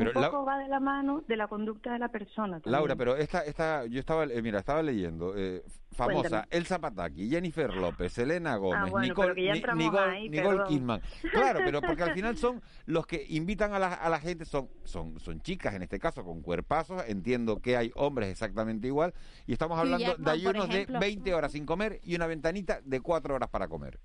Pero 0.06 0.20
un 0.20 0.22
la- 0.22 0.32
poco 0.32 0.46
va 0.46 0.58
de 0.60 0.68
la 0.68 0.80
mano 0.80 1.24
de 1.28 1.36
la 1.38 1.48
conducta 1.48 1.94
de 1.94 2.00
la 2.00 2.10
persona. 2.10 2.60
también. 2.60 2.72
Laura, 2.72 2.96
pero 2.96 3.16
esta, 3.16 3.42
esta, 3.46 3.86
yo 3.86 4.00
estaba, 4.00 4.26
eh, 4.26 4.42
mira, 4.42 4.60
estaba 4.60 4.82
leyendo, 4.84 5.34
eh, 5.36 5.64
famosa, 5.92 6.30
Cuéntame. 6.30 6.48
Elsa 6.52 6.80
Pataki, 6.80 7.30
Jennifer 7.30 7.74
López, 7.76 8.18
Elena 8.18 8.56
Gómez, 8.56 8.80
Ah, 8.84 8.90
bueno, 8.90 9.08
Nicole, 9.08 9.34
Ni- 9.34 9.84
Nicole, 9.84 10.02
ahí, 10.12 10.30
Nicole. 10.30 10.64
Kidman. 10.68 11.02
Claro, 11.32 11.60
pero 11.66 11.82
porque 11.82 12.04
al 12.04 12.14
final 12.14 12.38
son 12.38 12.62
los 12.86 13.06
que 13.06 13.26
invitan 13.30 13.74
a 13.74 13.80
la, 13.80 13.94
a 13.94 14.10
la 14.10 14.20
gente, 14.20 14.46
son, 14.46 14.70
son, 14.84 15.20
son 15.20 15.42
chicas 15.42 15.74
en 15.76 15.82
este 15.84 16.00
caso, 16.00 16.24
con 16.24 16.42
cuerpazos, 16.42 17.04
entiendo 17.08 17.60
que 17.62 17.76
hay 17.78 17.92
hombres 17.96 18.30
exactamente 18.30 18.88
igual, 18.88 19.14
y 19.46 19.54
estamos 19.54 19.78
hablando 19.78 20.06
Jackman, 20.06 20.26
de 20.26 20.32
ayunos 20.32 20.68
de 20.70 20.76
ejemplo. 20.76 21.00
20 21.00 21.34
horas 21.34 21.52
sin 21.52 21.66
comer 21.66 22.00
y 22.04 22.16
una 22.16 22.28
ventanita 22.28 22.80
de 22.84 23.02
4 23.02 23.36
horas 23.36 23.50
para 23.50 23.68
comer. 23.68 24.00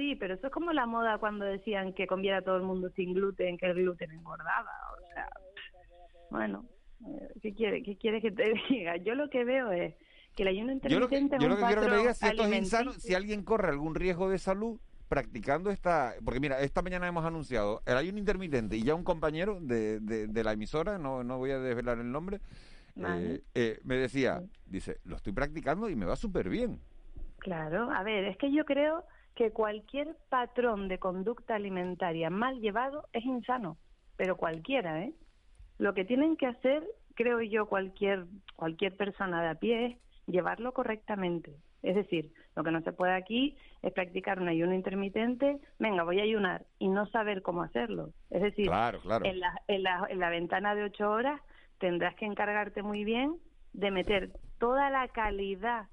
Sí, 0.00 0.16
pero 0.16 0.32
eso 0.32 0.46
es 0.46 0.52
como 0.52 0.72
la 0.72 0.86
moda 0.86 1.18
cuando 1.18 1.44
decían 1.44 1.92
que 1.92 2.06
comiera 2.06 2.40
todo 2.40 2.56
el 2.56 2.62
mundo 2.62 2.88
sin 2.96 3.12
gluten, 3.12 3.58
que 3.58 3.66
el 3.66 3.74
gluten 3.74 4.10
engordaba. 4.10 4.72
O 4.94 5.12
sea, 5.12 5.28
bueno, 6.30 6.64
eh, 7.06 7.28
¿qué 7.42 7.52
quiere, 7.52 7.82
qué 7.82 7.98
quieres 7.98 8.22
que 8.22 8.30
te 8.30 8.54
diga? 8.70 8.96
Yo 8.96 9.14
lo 9.14 9.28
que 9.28 9.44
veo 9.44 9.70
es 9.72 9.94
que 10.34 10.42
el 10.44 10.48
ayuno 10.48 10.72
Yo 10.88 10.98
lo 11.00 11.06
que, 11.06 11.18
intermitente 11.18 11.36
yo 11.38 11.48
lo 11.48 11.54
es 11.54 11.58
que 11.58 11.64
un 11.64 11.68
quiero 11.68 11.82
que 11.82 11.90
me 11.90 11.96
digas 11.98 12.16
si 12.16 12.26
esto 12.28 12.46
es 12.46 12.54
insano, 12.54 12.92
si 12.92 13.12
alguien 13.12 13.44
corre 13.44 13.68
algún 13.68 13.94
riesgo 13.94 14.30
de 14.30 14.38
salud 14.38 14.80
practicando 15.06 15.70
esta... 15.70 16.14
Porque 16.24 16.40
mira, 16.40 16.60
esta 16.60 16.80
mañana 16.80 17.06
hemos 17.06 17.26
anunciado 17.26 17.82
el 17.84 17.98
ayuno 17.98 18.18
intermitente 18.18 18.78
y 18.78 18.82
ya 18.82 18.94
un 18.94 19.04
compañero 19.04 19.58
de, 19.60 20.00
de, 20.00 20.28
de 20.28 20.44
la 20.44 20.54
emisora, 20.54 20.96
no, 20.96 21.22
no 21.24 21.36
voy 21.36 21.50
a 21.50 21.58
desvelar 21.58 21.98
el 21.98 22.10
nombre, 22.10 22.40
eh, 22.96 23.42
eh, 23.54 23.80
me 23.84 23.96
decía, 23.96 24.42
dice, 24.64 24.96
lo 25.04 25.16
estoy 25.16 25.34
practicando 25.34 25.90
y 25.90 25.94
me 25.94 26.06
va 26.06 26.16
súper 26.16 26.48
bien. 26.48 26.80
Claro, 27.36 27.90
a 27.90 28.02
ver, 28.02 28.24
es 28.24 28.38
que 28.38 28.50
yo 28.50 28.64
creo 28.64 29.04
que 29.40 29.52
cualquier 29.52 30.18
patrón 30.28 30.86
de 30.88 30.98
conducta 30.98 31.54
alimentaria 31.54 32.28
mal 32.28 32.60
llevado 32.60 33.06
es 33.14 33.24
insano, 33.24 33.78
pero 34.18 34.36
cualquiera, 34.36 35.02
¿eh? 35.02 35.14
Lo 35.78 35.94
que 35.94 36.04
tienen 36.04 36.36
que 36.36 36.46
hacer, 36.46 36.86
creo 37.14 37.40
yo, 37.40 37.64
cualquier 37.64 38.26
cualquier 38.54 38.98
persona 38.98 39.40
de 39.40 39.48
a 39.48 39.54
pie 39.54 39.86
es 39.86 39.96
llevarlo 40.26 40.74
correctamente. 40.74 41.56
Es 41.82 41.94
decir, 41.94 42.34
lo 42.54 42.62
que 42.62 42.70
no 42.70 42.82
se 42.82 42.92
puede 42.92 43.14
aquí 43.14 43.56
es 43.80 43.94
practicar 43.94 44.40
un 44.42 44.48
ayuno 44.48 44.74
intermitente, 44.74 45.58
venga, 45.78 46.02
voy 46.02 46.20
a 46.20 46.24
ayunar 46.24 46.66
y 46.78 46.88
no 46.88 47.06
saber 47.06 47.40
cómo 47.40 47.62
hacerlo. 47.62 48.10
Es 48.28 48.42
decir, 48.42 48.66
Claro, 48.66 49.00
claro. 49.00 49.24
en 49.24 49.40
la, 49.40 49.58
en, 49.68 49.82
la, 49.84 50.06
en 50.10 50.18
la 50.18 50.28
ventana 50.28 50.74
de 50.74 50.84
ocho 50.84 51.10
horas 51.10 51.40
tendrás 51.78 52.14
que 52.16 52.26
encargarte 52.26 52.82
muy 52.82 53.04
bien 53.04 53.36
de 53.72 53.90
meter 53.90 54.32
toda 54.58 54.90
la 54.90 55.08
calidad 55.08 55.86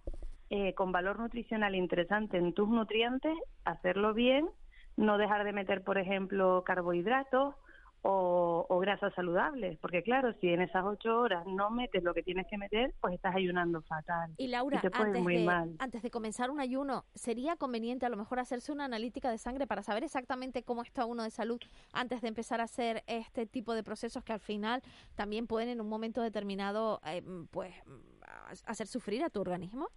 eh, 0.49 0.73
con 0.73 0.91
valor 0.91 1.19
nutricional 1.19 1.75
interesante 1.75 2.37
en 2.37 2.53
tus 2.53 2.69
nutrientes, 2.69 3.33
hacerlo 3.65 4.13
bien, 4.13 4.49
no 4.95 5.17
dejar 5.17 5.43
de 5.43 5.53
meter, 5.53 5.83
por 5.83 5.97
ejemplo, 5.97 6.63
carbohidratos 6.65 7.55
o, 8.01 8.65
o 8.69 8.79
grasas 8.79 9.13
saludables, 9.15 9.77
porque 9.79 10.03
claro, 10.03 10.33
si 10.39 10.47
en 10.47 10.61
esas 10.61 10.85
ocho 10.85 11.19
horas 11.19 11.45
no 11.45 11.69
metes 11.69 12.03
lo 12.03 12.13
que 12.13 12.23
tienes 12.23 12.47
que 12.47 12.57
meter, 12.57 12.93
pues 13.01 13.13
estás 13.13 13.35
ayunando 13.35 13.81
fatal. 13.81 14.33
Y 14.37 14.47
Laura, 14.47 14.79
te 14.79 14.89
antes 14.93 15.21
muy 15.21 15.37
de, 15.37 15.43
mal. 15.43 15.75
antes 15.79 16.01
de 16.01 16.09
comenzar 16.09 16.49
un 16.49 16.59
ayuno, 16.59 17.05
¿sería 17.15 17.57
conveniente 17.57 18.05
a 18.05 18.09
lo 18.09 18.15
mejor 18.15 18.39
hacerse 18.39 18.71
una 18.71 18.85
analítica 18.85 19.29
de 19.29 19.37
sangre 19.37 19.67
para 19.67 19.83
saber 19.83 20.03
exactamente 20.03 20.63
cómo 20.63 20.83
está 20.83 21.05
uno 21.05 21.23
de 21.23 21.31
salud 21.31 21.59
antes 21.91 22.21
de 22.21 22.29
empezar 22.29 22.61
a 22.61 22.65
hacer 22.65 23.03
este 23.07 23.45
tipo 23.45 23.73
de 23.73 23.83
procesos 23.83 24.23
que 24.23 24.33
al 24.33 24.39
final 24.39 24.81
también 25.15 25.47
pueden 25.47 25.69
en 25.69 25.81
un 25.81 25.89
momento 25.89 26.21
determinado 26.21 27.01
eh, 27.05 27.21
pues 27.51 27.73
mm, 27.85 28.61
hacer 28.65 28.87
sufrir 28.87 29.23
a 29.23 29.29
tu 29.29 29.41
organismo? 29.41 29.89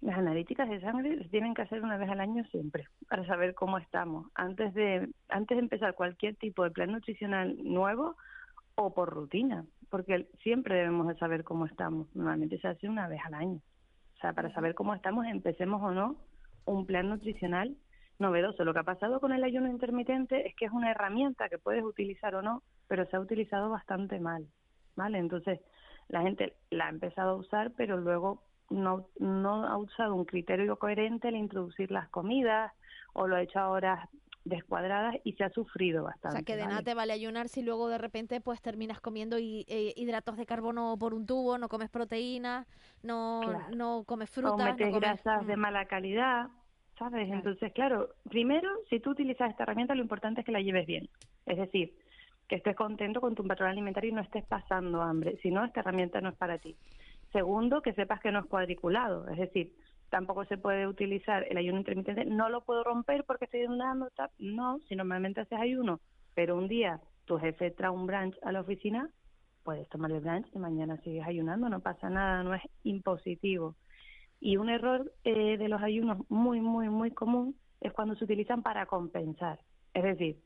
Las 0.00 0.18
analíticas 0.18 0.68
de 0.68 0.80
sangre 0.80 1.18
se 1.22 1.28
tienen 1.30 1.54
que 1.54 1.62
hacer 1.62 1.82
una 1.82 1.96
vez 1.96 2.10
al 2.10 2.20
año 2.20 2.44
siempre 2.50 2.86
para 3.08 3.26
saber 3.26 3.54
cómo 3.54 3.78
estamos. 3.78 4.26
Antes 4.34 4.74
de 4.74 5.08
antes 5.28 5.56
de 5.56 5.62
empezar 5.62 5.94
cualquier 5.94 6.36
tipo 6.36 6.64
de 6.64 6.70
plan 6.70 6.92
nutricional 6.92 7.56
nuevo 7.64 8.16
o 8.74 8.92
por 8.92 9.08
rutina, 9.10 9.64
porque 9.90 10.28
siempre 10.42 10.76
debemos 10.76 11.08
de 11.08 11.16
saber 11.16 11.44
cómo 11.44 11.66
estamos. 11.66 12.14
Normalmente 12.14 12.58
se 12.58 12.68
hace 12.68 12.88
una 12.88 13.08
vez 13.08 13.20
al 13.24 13.34
año. 13.34 13.60
O 14.16 14.18
sea, 14.20 14.32
para 14.32 14.52
saber 14.52 14.74
cómo 14.74 14.94
estamos, 14.94 15.26
empecemos 15.26 15.82
o 15.82 15.92
no 15.92 16.16
un 16.66 16.86
plan 16.86 17.08
nutricional 17.08 17.76
novedoso. 18.18 18.64
Lo 18.64 18.72
que 18.74 18.80
ha 18.80 18.84
pasado 18.84 19.20
con 19.20 19.32
el 19.32 19.44
ayuno 19.44 19.68
intermitente 19.68 20.46
es 20.46 20.54
que 20.56 20.66
es 20.66 20.72
una 20.72 20.90
herramienta 20.90 21.48
que 21.48 21.58
puedes 21.58 21.84
utilizar 21.84 22.34
o 22.34 22.42
no, 22.42 22.62
pero 22.88 23.06
se 23.06 23.16
ha 23.16 23.20
utilizado 23.20 23.70
bastante 23.70 24.20
mal, 24.20 24.46
¿vale? 24.94 25.18
Entonces, 25.18 25.60
la 26.08 26.22
gente 26.22 26.54
la 26.70 26.86
ha 26.86 26.90
empezado 26.90 27.30
a 27.30 27.36
usar, 27.36 27.72
pero 27.76 27.96
luego 27.96 28.42
no, 28.70 29.08
no 29.18 29.66
ha 29.66 29.76
usado 29.78 30.14
un 30.14 30.24
criterio 30.24 30.78
coherente 30.78 31.28
al 31.28 31.36
introducir 31.36 31.90
las 31.90 32.08
comidas 32.08 32.72
o 33.14 33.26
lo 33.26 33.36
ha 33.36 33.42
hecho 33.42 33.58
a 33.58 33.68
horas 33.70 34.08
descuadradas 34.44 35.16
y 35.24 35.32
se 35.32 35.44
ha 35.44 35.50
sufrido 35.50 36.02
O 36.02 36.06
bastante. 36.06 36.38
sea, 36.38 36.42
que 36.44 36.54
de 36.56 36.62
¿vale? 36.62 36.74
nada 36.74 36.82
te 36.84 36.94
vale 36.94 37.12
ayunar 37.12 37.48
si 37.48 37.62
luego 37.62 37.88
de 37.88 37.98
repente 37.98 38.40
pues 38.40 38.60
terminas 38.62 39.00
comiendo 39.00 39.38
hi- 39.38 39.64
eh, 39.68 39.92
hidratos 39.96 40.36
de 40.36 40.46
carbono 40.46 40.96
por 40.98 41.14
un 41.14 41.26
tubo, 41.26 41.58
no 41.58 41.68
comes 41.68 41.90
proteínas, 41.90 42.66
no, 43.02 43.42
Claro. 43.42 43.76
no 43.76 44.04
comes 44.04 44.30
o 44.30 44.32
frutas, 44.32 44.58
no 44.58 44.64
metes 44.64 44.90
comes... 44.90 45.20
grasas 45.20 45.46
de 45.46 45.56
Mm. 45.56 45.60
mala 45.60 45.86
calidad, 45.86 46.46
¿sabes? 46.98 47.28
Entonces, 47.30 47.72
claro, 47.72 48.14
primero, 48.28 48.68
si 48.88 49.00
tú 49.00 49.10
utilizas 49.10 49.50
esta 49.50 49.64
herramienta, 49.64 49.94
lo 49.94 50.02
importante 50.02 50.40
es 50.40 50.46
que 50.46 50.52
la 50.52 50.60
lleves 50.60 50.86
bien. 50.86 51.08
Es 51.44 51.56
decir, 51.58 51.96
que 52.48 52.56
estés 52.56 52.76
contento 52.76 53.20
con 53.20 53.34
tu 53.34 53.44
patrón 53.46 53.70
alimentario 53.70 54.10
y 54.10 54.14
no 54.14 54.20
estés 54.22 54.44
pasando 54.46 55.02
hambre. 55.02 55.38
Si 55.42 55.50
no, 55.50 55.64
esta 55.64 55.80
herramienta 55.80 56.20
no 56.20 56.28
es 56.30 56.36
para 56.36 56.58
ti. 56.58 56.76
Segundo, 57.36 57.82
que 57.82 57.92
sepas 57.92 58.18
que 58.20 58.32
no 58.32 58.38
es 58.38 58.46
cuadriculado. 58.46 59.28
Es 59.28 59.36
decir, 59.36 59.70
tampoco 60.08 60.46
se 60.46 60.56
puede 60.56 60.86
utilizar 60.86 61.44
el 61.50 61.58
ayuno 61.58 61.76
intermitente. 61.76 62.24
No 62.24 62.48
lo 62.48 62.62
puedo 62.62 62.82
romper 62.82 63.24
porque 63.24 63.44
estoy 63.44 63.60
ayunando. 63.60 64.08
No, 64.38 64.78
si 64.88 64.96
normalmente 64.96 65.42
haces 65.42 65.60
ayuno, 65.60 66.00
pero 66.34 66.56
un 66.56 66.66
día 66.66 66.98
tu 67.26 67.38
jefe 67.38 67.72
trae 67.72 67.90
un 67.90 68.06
brunch 68.06 68.34
a 68.42 68.52
la 68.52 68.62
oficina, 68.62 69.10
puedes 69.64 69.86
tomar 69.90 70.12
el 70.12 70.20
brunch 70.20 70.46
y 70.54 70.58
mañana 70.58 70.96
sigues 71.02 71.26
ayunando. 71.26 71.68
No 71.68 71.80
pasa 71.80 72.08
nada, 72.08 72.42
no 72.42 72.54
es 72.54 72.62
impositivo. 72.84 73.74
Y 74.40 74.56
un 74.56 74.70
error 74.70 75.12
eh, 75.24 75.58
de 75.58 75.68
los 75.68 75.82
ayunos 75.82 76.18
muy, 76.30 76.62
muy, 76.62 76.88
muy 76.88 77.10
común 77.10 77.54
es 77.82 77.92
cuando 77.92 78.16
se 78.16 78.24
utilizan 78.24 78.62
para 78.62 78.86
compensar. 78.86 79.60
Es 79.92 80.04
decir, 80.04 80.38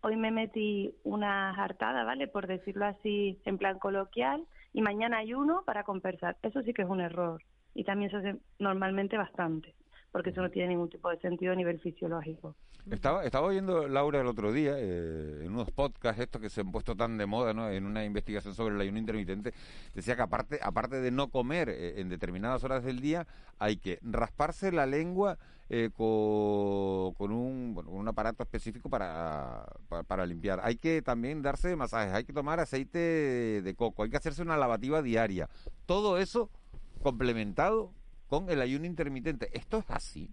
hoy 0.00 0.16
me 0.16 0.30
metí 0.30 0.94
una 1.04 1.52
jartada, 1.52 2.04
¿vale? 2.04 2.26
Por 2.26 2.46
decirlo 2.46 2.86
así, 2.86 3.38
en 3.44 3.58
plan 3.58 3.78
coloquial, 3.78 4.46
y 4.72 4.82
mañana 4.82 5.18
ayuno 5.18 5.62
para 5.64 5.84
compensar. 5.84 6.36
Eso 6.42 6.62
sí 6.62 6.72
que 6.72 6.82
es 6.82 6.88
un 6.88 7.00
error. 7.00 7.42
Y 7.74 7.84
también 7.84 8.10
se 8.10 8.16
hace 8.18 8.36
normalmente 8.58 9.16
bastante. 9.16 9.74
Porque 10.10 10.30
eso 10.30 10.42
no 10.42 10.50
tiene 10.50 10.68
ningún 10.68 10.88
tipo 10.88 11.10
de 11.10 11.18
sentido 11.18 11.52
a 11.52 11.56
nivel 11.56 11.78
fisiológico. 11.80 12.54
Estaba, 12.90 13.24
estaba 13.24 13.46
oyendo 13.46 13.86
Laura 13.86 14.20
el 14.20 14.26
otro 14.26 14.50
día 14.50 14.72
eh, 14.78 15.42
en 15.44 15.52
unos 15.52 15.70
podcasts 15.70 16.22
estos 16.22 16.40
que 16.40 16.48
se 16.48 16.62
han 16.62 16.72
puesto 16.72 16.96
tan 16.96 17.18
de 17.18 17.26
moda, 17.26 17.52
¿no? 17.52 17.68
En 17.68 17.84
una 17.84 18.02
investigación 18.04 18.54
sobre 18.54 18.74
el 18.74 18.80
ayuno 18.80 18.98
intermitente, 18.98 19.52
decía 19.94 20.16
que 20.16 20.22
aparte, 20.22 20.58
aparte 20.62 21.00
de 21.00 21.10
no 21.10 21.28
comer 21.28 21.68
eh, 21.68 22.00
en 22.00 22.08
determinadas 22.08 22.64
horas 22.64 22.82
del 22.84 23.00
día, 23.00 23.26
hay 23.58 23.76
que 23.76 23.98
rasparse 24.00 24.72
la 24.72 24.86
lengua 24.86 25.36
eh, 25.68 25.90
con, 25.94 27.12
con 27.12 27.30
un, 27.30 27.78
un 27.86 28.08
aparato 28.08 28.42
específico 28.42 28.88
para, 28.88 29.66
para, 29.90 30.02
para 30.04 30.24
limpiar. 30.24 30.60
Hay 30.62 30.76
que 30.76 31.02
también 31.02 31.42
darse 31.42 31.76
masajes, 31.76 32.14
hay 32.14 32.24
que 32.24 32.32
tomar 32.32 32.58
aceite 32.58 33.60
de 33.60 33.74
coco, 33.74 34.02
hay 34.02 34.08
que 34.08 34.16
hacerse 34.16 34.40
una 34.40 34.56
lavativa 34.56 35.02
diaria. 35.02 35.50
Todo 35.84 36.16
eso 36.16 36.48
complementado 37.02 37.92
con 38.28 38.48
el 38.50 38.60
ayuno 38.60 38.86
intermitente. 38.86 39.48
¿Esto 39.52 39.78
es 39.78 39.90
así? 39.90 40.30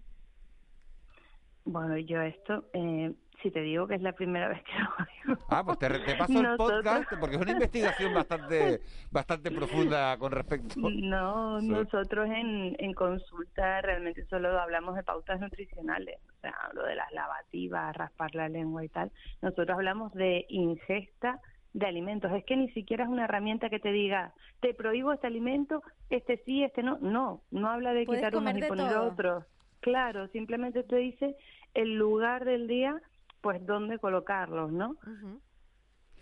Bueno, 1.64 1.96
yo 1.98 2.20
esto, 2.22 2.64
eh, 2.74 3.12
si 3.42 3.50
te 3.50 3.60
digo 3.60 3.88
que 3.88 3.96
es 3.96 4.02
la 4.02 4.12
primera 4.12 4.46
vez 4.50 4.62
que 4.62 4.72
lo 4.78 5.32
oigo. 5.32 5.44
Ah, 5.50 5.64
pues 5.64 5.78
te, 5.80 5.88
te 5.98 6.14
paso 6.14 6.40
el 6.40 6.56
podcast 6.56 7.12
porque 7.18 7.34
es 7.34 7.42
una 7.42 7.52
investigación 7.52 8.14
bastante 8.14 8.80
bastante 9.10 9.50
profunda 9.50 10.16
con 10.16 10.30
respecto. 10.30 10.74
No, 10.78 11.60
Sí. 11.60 11.66
nosotros 11.68 12.28
en, 12.30 12.76
en 12.78 12.92
consulta 12.94 13.80
realmente 13.82 14.24
solo 14.26 14.60
hablamos 14.60 14.94
de 14.94 15.02
pautas 15.02 15.40
nutricionales, 15.40 16.20
o 16.38 16.40
sea, 16.40 16.54
lo 16.72 16.84
de 16.84 16.94
las 16.94 17.10
lavativas, 17.12 17.96
raspar 17.96 18.34
la 18.36 18.48
lengua 18.48 18.84
y 18.84 18.88
tal. 18.88 19.10
Nosotros 19.42 19.70
hablamos 19.70 20.12
de 20.14 20.46
ingesta 20.48 21.40
de 21.76 21.86
alimentos. 21.86 22.32
Es 22.32 22.42
que 22.46 22.56
ni 22.56 22.70
siquiera 22.70 23.04
es 23.04 23.10
una 23.10 23.24
herramienta 23.24 23.68
que 23.68 23.78
te 23.78 23.92
diga, 23.92 24.32
te 24.60 24.72
prohíbo 24.72 25.12
este 25.12 25.26
alimento, 25.26 25.82
este 26.08 26.42
sí, 26.46 26.64
este 26.64 26.82
no. 26.82 26.96
No, 27.02 27.42
no 27.50 27.68
habla 27.68 27.92
de 27.92 28.06
quitar 28.06 28.34
unos 28.34 28.56
y 28.56 28.62
poner 28.62 28.88
todo. 28.94 29.12
otros. 29.12 29.44
Claro, 29.80 30.26
simplemente 30.28 30.82
te 30.84 30.96
dice 30.96 31.36
el 31.74 31.96
lugar 31.96 32.46
del 32.46 32.66
día, 32.66 32.98
pues 33.42 33.64
dónde 33.66 33.98
colocarlos, 33.98 34.72
¿no? 34.72 34.92
Ujú. 35.06 35.40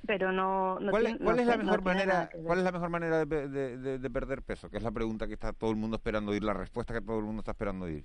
Pero 0.09 0.33
no. 0.33 0.81
no 0.81 0.91
¿Cuál, 0.91 1.07
es- 1.07 1.13
tiene- 1.13 1.25
cuál 1.25 1.37
no 1.37 1.43
es 1.43 1.49
la 1.49 1.57
no 1.57 1.63
mejor 1.65 1.85
nada 1.85 1.95
manera 1.95 2.31
cuál 2.45 2.59
es 2.59 2.65
la 2.65 2.73
mejor 2.73 2.89
manera 2.91 3.25
de, 3.25 3.49
de- 3.49 3.79
de- 3.79 3.99
de 4.01 4.11
perder 4.11 4.43
peso? 4.43 4.69
Que 4.71 4.79
es 4.79 4.83
la 4.83 4.91
pregunta 4.91 5.29
que 5.29 5.35
está 5.35 5.53
todo 5.53 5.71
el 5.71 5.77
mundo 5.77 5.97
esperando 5.97 6.33
oír, 6.33 6.43
la 6.43 6.53
respuesta 6.53 6.93
que 6.93 7.01
todo 7.01 7.21
el 7.21 7.25
mundo 7.25 7.41
está 7.41 7.53
esperando 7.53 7.85
oír. 7.85 8.05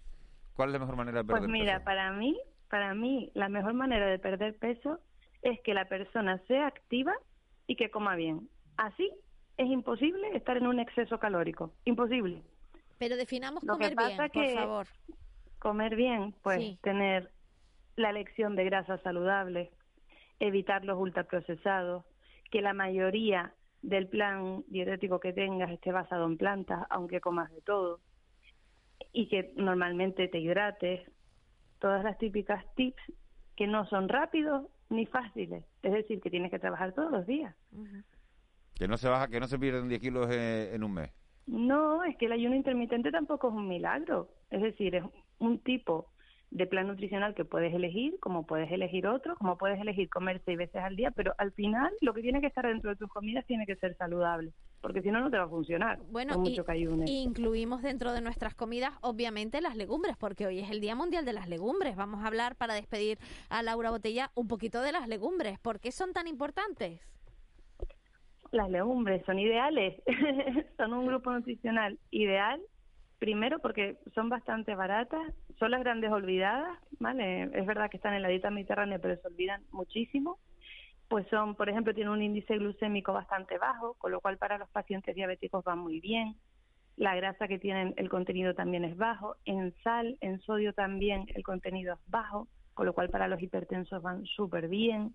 ¿Cuál 0.53 0.70
es 0.70 0.74
la 0.74 0.79
mejor 0.79 0.96
manera 0.98 1.18
de 1.20 1.24
perder 1.25 1.41
Pues 1.41 1.51
mira, 1.51 1.74
peso? 1.74 1.86
para 1.86 2.12
mí, 2.13 2.39
para 2.70 2.94
mí, 2.94 3.32
la 3.34 3.50
mejor 3.50 3.74
manera 3.74 4.06
de 4.06 4.20
perder 4.20 4.56
peso 4.56 5.00
es 5.41 5.60
que 5.62 5.74
la 5.74 5.86
persona 5.86 6.38
sea 6.48 6.68
activa 6.68 7.13
y 7.70 7.76
que 7.76 7.92
coma 7.92 8.16
bien. 8.16 8.50
Así 8.78 9.12
es 9.58 9.68
imposible 9.70 10.36
estar 10.36 10.58
en 10.58 10.66
un 10.66 10.80
exceso 10.80 11.20
calórico. 11.20 11.72
Imposible. 11.86 12.42
Pero 12.98 13.16
definamos 13.16 13.64
Lo 13.64 13.78
que 13.78 13.92
comer 13.92 13.96
pasa 13.96 14.28
bien, 14.28 14.32
por 14.34 14.44
que- 14.46 14.54
favor. 14.56 14.88
Comer 15.60 15.96
bien, 15.96 16.34
pues 16.42 16.58
Sí. 16.58 16.80
tener 16.82 17.30
la 17.96 18.10
elección 18.10 18.56
de 18.56 18.64
grasas 18.64 19.02
saludables, 19.04 19.70
evitar 20.40 20.84
los 20.84 20.98
ultraprocesados, 20.98 22.06
que 22.50 22.62
la 22.62 22.74
mayoría 22.74 23.54
del 23.84 24.08
plan 24.08 24.64
dietético 24.68 25.20
que 25.20 25.32
tengas 25.34 25.70
esté 25.70 25.92
basado 25.92 26.26
en 26.26 26.38
plantas, 26.38 26.88
aunque 26.90 27.22
comas 27.22 27.52
de 27.52 27.62
todo, 27.62 28.00
y 29.14 29.28
que 29.28 29.54
normalmente 29.58 30.28
te 30.28 30.40
hidrates, 30.40 31.08
todas 31.80 32.04
las 32.04 32.18
típicas 32.18 32.66
tips 32.76 33.04
que 33.56 33.68
no 33.68 33.86
son 33.86 34.10
rápidos 34.10 34.66
ni 34.89 35.05
fáciles, 35.05 35.63
es 35.84 35.91
decir, 35.91 36.19
que 36.22 36.29
tienes 36.29 36.51
que 36.51 36.60
trabajar 36.60 36.93
todos 36.93 37.12
los 37.12 37.25
días. 37.25 37.55
Que 38.75 38.88
no 38.88 38.98
se 38.98 39.08
baja, 39.08 39.27
que 39.27 39.39
no 39.39 39.48
se 39.48 39.60
pierden 39.60 39.89
10 39.89 40.01
kilos 40.01 40.27
eh, 40.31 40.74
en 40.74 40.84
un 40.84 40.93
mes. 40.93 41.12
No, 41.48 42.03
es 42.03 42.15
que 42.17 42.27
el 42.27 42.31
ayuno 42.31 42.55
intermitente 42.55 43.12
tampoco 43.12 43.50
es 43.50 43.53
un 43.55 43.67
milagro. 43.67 44.29
Es 44.50 44.62
decir, 44.62 44.96
es 44.96 45.03
un 45.39 45.60
tipo 45.60 46.12
de 46.51 46.65
plan 46.65 46.88
nutricional 46.88 47.36
que 47.36 47.46
puedes 47.46 47.74
elegir, 47.74 48.20
como 48.20 48.46
puedes 48.46 48.72
elegir 48.72 49.06
otro, 49.08 49.36
como 49.36 49.58
puedes 49.58 49.79
elegir 49.79 50.10
comer 50.10 50.41
seis 50.46 50.58
veces 50.58 50.82
al 50.82 50.96
día, 50.96 51.12
pero 51.12 51.34
al 51.38 51.51
final 51.51 51.91
lo 52.01 52.13
que 52.13 52.22
tiene 52.22 52.41
que 52.41 52.48
estar 52.48 52.65
dentro 52.65 52.89
de 52.89 52.96
tus 52.96 53.10
comidas 53.10 53.46
tiene 53.46 53.65
que 53.68 53.75
ser 53.75 53.96
saludable, 53.98 54.51
porque 54.82 55.01
si 55.01 55.12
no, 55.12 55.20
no 55.20 55.29
te 55.29 55.38
va 55.38 55.44
a 55.44 55.50
funcionar. 55.50 56.00
Bueno, 56.10 56.34
y, 56.36 56.50
mucho 56.50 56.65
ayunes. 56.68 57.10
y 57.10 57.22
incluimos 57.22 57.84
dentro 57.84 58.13
de 58.13 58.22
nuestras 58.22 58.56
comidas, 58.56 58.94
obviamente, 59.01 59.62
las 59.62 59.75
legumbres, 59.75 60.18
porque 60.18 60.48
hoy 60.48 60.60
es 60.60 60.72
el 60.72 60.82
Día 60.82 60.96
Mundial 60.96 61.25
de 61.25 61.34
las 61.34 61.48
Legumbres. 61.48 61.96
Vamos 61.96 62.24
a 62.24 62.27
hablar, 62.27 62.56
para 62.56 62.74
despedir 62.74 63.20
a 63.50 63.62
Laura 63.62 63.91
Botella, 63.91 64.32
un 64.34 64.48
poquito 64.48 64.82
de 64.82 64.91
las 64.91 65.08
legumbres. 65.08 65.60
¿Por 65.60 65.79
qué 65.79 65.91
son 65.91 66.13
tan 66.13 66.27
importantes? 66.27 67.00
Las 68.51 68.72
legumbres 68.72 69.24
son 69.25 69.38
ideales, 69.38 70.01
son 70.77 70.94
un 70.94 71.06
grupo 71.06 71.32
nutricional 71.32 72.00
ideal, 72.10 72.60
primero 73.20 73.60
porque 73.60 73.98
son 74.16 74.30
bastante 74.30 74.74
baratas, 74.76 75.22
son 75.60 75.72
las 75.72 75.82
grandes 75.82 76.12
olvidadas, 76.12 76.80
¿vale? 77.00 77.44
Es 77.54 77.66
verdad 77.66 77.90
que 77.90 77.98
están 77.98 78.14
en 78.14 78.22
la 78.22 78.30
dieta 78.30 78.50
mediterránea, 78.50 79.00
pero 79.00 79.18
se 79.18 79.28
olvidan 79.28 79.62
muchísimo. 79.72 80.40
Pues 81.10 81.28
son, 81.30 81.56
por 81.56 81.70
ejemplo, 81.70 81.94
tienen 81.94 82.14
un 82.14 82.22
índice 82.22 82.58
glucémico 82.58 83.14
bastante 83.14 83.58
bajo, 83.58 83.96
con 83.96 84.12
lo 84.12 84.22
cual 84.22 84.38
para 84.38 84.58
los 84.58 84.70
pacientes 84.70 85.16
diabéticos 85.16 85.64
van 85.64 85.80
muy 85.80 86.00
bien. 86.00 86.36
La 86.96 87.16
grasa 87.16 87.48
que 87.48 87.60
tienen, 87.60 87.94
el 87.98 88.10
contenido 88.10 88.54
también 88.54 88.86
es 88.86 88.96
bajo. 88.96 89.36
En 89.46 89.74
sal, 89.84 90.18
en 90.22 90.40
sodio 90.42 90.74
también 90.74 91.25
el 91.36 91.44
contenido 91.44 91.96
es 91.96 92.00
bajo, 92.08 92.48
con 92.74 92.86
lo 92.86 92.94
cual 92.94 93.10
para 93.10 93.27
los 93.27 93.42
hipertensos 93.42 94.01
van 94.01 94.25
súper 94.25 94.70
bien. 94.70 95.14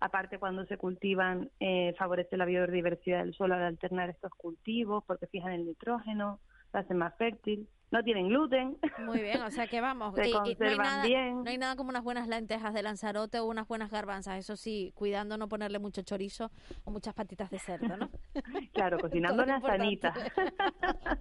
Aparte, 0.00 0.38
cuando 0.38 0.66
se 0.66 0.76
cultivan, 0.76 1.48
eh, 1.60 1.94
favorece 1.96 2.36
la 2.36 2.44
biodiversidad 2.44 3.24
del 3.24 3.34
suelo 3.34 3.54
al 3.54 3.62
alternar 3.62 4.10
estos 4.10 4.32
cultivos, 4.32 5.02
porque 5.06 5.28
fijan 5.28 5.52
el 5.52 5.64
nitrógeno, 5.64 6.40
hacen 6.72 6.98
más 6.98 7.14
fértil. 7.16 7.68
No 7.90 8.02
tienen 8.02 8.28
gluten. 8.28 8.78
Muy 9.04 9.20
bien, 9.20 9.42
o 9.42 9.50
sea 9.50 9.66
que 9.66 9.82
vamos. 9.82 10.14
Se 10.14 10.28
y- 10.28 10.30
y 10.30 10.34
no, 10.34 10.40
hay 10.66 10.78
nada, 10.78 11.04
bien. 11.06 11.44
no 11.44 11.50
hay 11.50 11.58
nada 11.58 11.76
como 11.76 11.90
unas 11.90 12.02
buenas 12.02 12.26
lentejas 12.26 12.72
de 12.72 12.82
Lanzarote 12.82 13.38
o 13.38 13.44
unas 13.44 13.68
buenas 13.68 13.90
garbanzas. 13.90 14.38
Eso 14.38 14.56
sí, 14.56 14.92
cuidando 14.94 15.36
no 15.36 15.46
ponerle 15.46 15.78
mucho 15.78 16.00
chorizo 16.00 16.50
o 16.84 16.90
muchas 16.90 17.12
patitas 17.12 17.50
de 17.50 17.58
cerdo, 17.58 17.94
¿no? 17.98 18.08
Claro, 18.72 18.98
cocinando 18.98 19.44
Todo 19.44 19.56
una 19.56 19.60
sanita. 19.60 20.14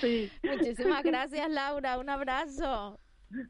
sí. 0.00 0.30
Muchísimas 0.42 1.02
gracias, 1.02 1.48
Laura. 1.50 1.98
Un 1.98 2.10
abrazo. 2.10 2.98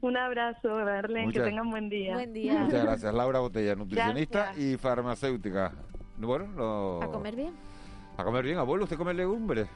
Un 0.01 0.17
abrazo, 0.17 0.69
Marlene, 0.69 1.31
que 1.31 1.41
tengan 1.41 1.69
buen 1.69 1.89
día. 1.89 2.13
Buen 2.15 2.33
día. 2.33 2.53
Muchas 2.61 2.83
gracias, 2.85 3.13
Laura 3.13 3.39
Botella, 3.39 3.75
nutricionista 3.75 4.45
Gracias. 4.45 4.65
y 4.65 4.77
farmacéutica. 4.77 5.73
Bueno, 6.17 6.47
lo- 6.55 7.03
A 7.03 7.11
comer 7.11 7.35
bien. 7.35 7.53
A 8.17 8.23
comer 8.23 8.45
bien, 8.45 8.57
abuelo, 8.57 8.85
¿usted 8.85 8.97
come 8.97 9.13
legumbres? 9.13 9.67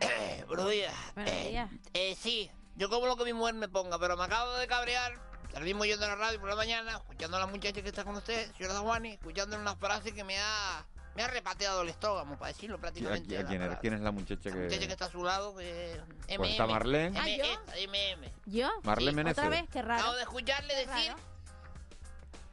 Eh, 0.00 0.44
buenos 0.46 0.70
días. 0.70 0.94
Buenos 1.14 1.32
Eh, 1.32 1.48
días. 1.50 1.70
eh, 1.94 2.16
sí, 2.20 2.50
yo 2.76 2.88
como 2.88 3.06
lo 3.06 3.16
que 3.16 3.24
mi 3.24 3.32
mujer 3.32 3.54
me 3.54 3.68
ponga, 3.68 3.98
pero 3.98 4.16
me 4.16 4.24
acabo 4.24 4.52
de 4.54 4.66
cabrear. 4.66 5.18
Mismo 5.62 5.84
yendo 5.84 6.04
a 6.06 6.08
la 6.10 6.14
radio 6.14 6.38
por 6.38 6.48
la 6.48 6.54
mañana, 6.54 6.92
escuchando 6.98 7.36
a 7.36 7.40
la 7.40 7.46
muchacha 7.46 7.82
que 7.82 7.88
está 7.88 8.04
con 8.04 8.14
usted, 8.16 8.52
señora 8.56 8.78
Juani, 8.78 9.10
escuchando 9.14 9.56
unas 9.58 9.76
frases 9.78 10.12
que 10.12 10.22
me 10.22 10.38
ha, 10.38 10.86
me 11.16 11.24
ha 11.24 11.26
repateado 11.28 11.82
el 11.82 11.88
estómago, 11.88 12.38
para 12.38 12.52
decirlo 12.52 12.76
¿A, 12.76 12.80
prácticamente. 12.80 13.36
a 13.36 13.40
quién, 13.44 13.56
era? 13.56 13.64
verdad. 13.66 13.78
¿Quién 13.80 13.94
es 13.94 14.00
la 14.00 14.12
muchacha 14.12 14.48
La 14.48 14.54
muchacha 14.54 14.78
que 14.78 14.86
que...? 14.86 14.92
está 14.92 15.06
a 15.06 15.10
su 15.10 15.24
lado, 15.24 15.56
que 15.56 16.00
MM. 16.28 16.36
Pues 16.36 16.50
está 16.52 16.66
Marlene. 16.68 17.18
Ah, 17.18 17.28
M- 17.28 17.38
¿yo? 17.38 17.44
MM. 17.88 18.32
¿Yo? 18.46 18.68
Marlene 18.84 19.10
Sí, 19.10 19.16
Menezes. 19.16 19.38
Otra 19.44 19.50
vez, 19.60 19.68
qué 19.72 19.82
raro. 19.82 20.00
Acabo 20.00 20.14
de 20.16 20.22
escucharle 20.22 20.74
decir 20.76 21.14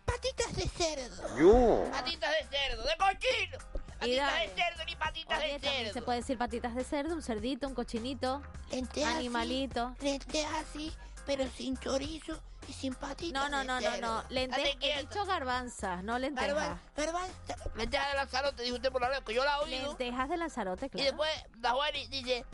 patitas 0.04 0.56
de 0.56 0.68
cerdo. 0.68 1.38
Yo. 1.38 1.92
Patitas 1.92 2.32
de 2.32 2.58
cerdo, 2.58 2.84
de 2.84 2.98
cochino. 2.98 3.58
Patitas 4.00 4.40
de 4.40 4.50
cerdo 4.50 4.86
ni 4.86 4.96
patitas 4.96 5.40
Oye, 5.40 5.48
de 5.54 5.60
también 5.60 5.86
se 5.88 5.94
cerdo. 5.94 6.06
puede 6.06 6.18
decir 6.20 6.38
patitas 6.38 6.76
de 6.76 6.84
cerdo, 6.84 7.14
un 7.16 7.22
cerdito, 7.22 7.68
un 7.68 7.74
cochinito, 7.76 8.42
Lentejas 8.72 9.10
así, 9.12 9.20
animalito. 9.20 9.96
lentejas 10.02 10.54
así, 10.70 10.94
pero 11.26 11.46
sin 11.56 11.78
chorizo 11.78 12.40
y 12.68 12.74
sin 12.74 12.94
patitas 12.94 13.42
No, 13.42 13.50
no, 13.50 13.60
de 13.60 13.66
no, 13.66 13.80
no, 13.82 13.92
cerdo. 13.92 14.08
no. 14.08 14.24
Lentejas, 14.30 14.76
he 14.82 15.00
dicho 15.02 15.26
garbanzas, 15.26 16.04
no 16.04 16.20
lentejas. 16.20 16.54
Garban- 16.56 16.80
garbanza. 16.96 17.56
Lentejas 17.76 18.08
de 18.12 18.16
Lanzarote, 18.18 18.64
dijo 18.64 18.76
usted 18.76 18.92
por 18.92 19.02
la 19.02 19.10
ley, 19.10 19.20
que 19.26 19.34
yo 19.34 19.44
la 19.44 19.60
oído. 19.62 19.88
Lentejas 19.90 20.30
de 20.30 20.38
Lanzarote, 20.38 20.86
Y 20.86 20.90
claro. 20.90 21.06
después, 21.06 21.32
Dajuani 21.58 22.08
dice, 22.08 22.46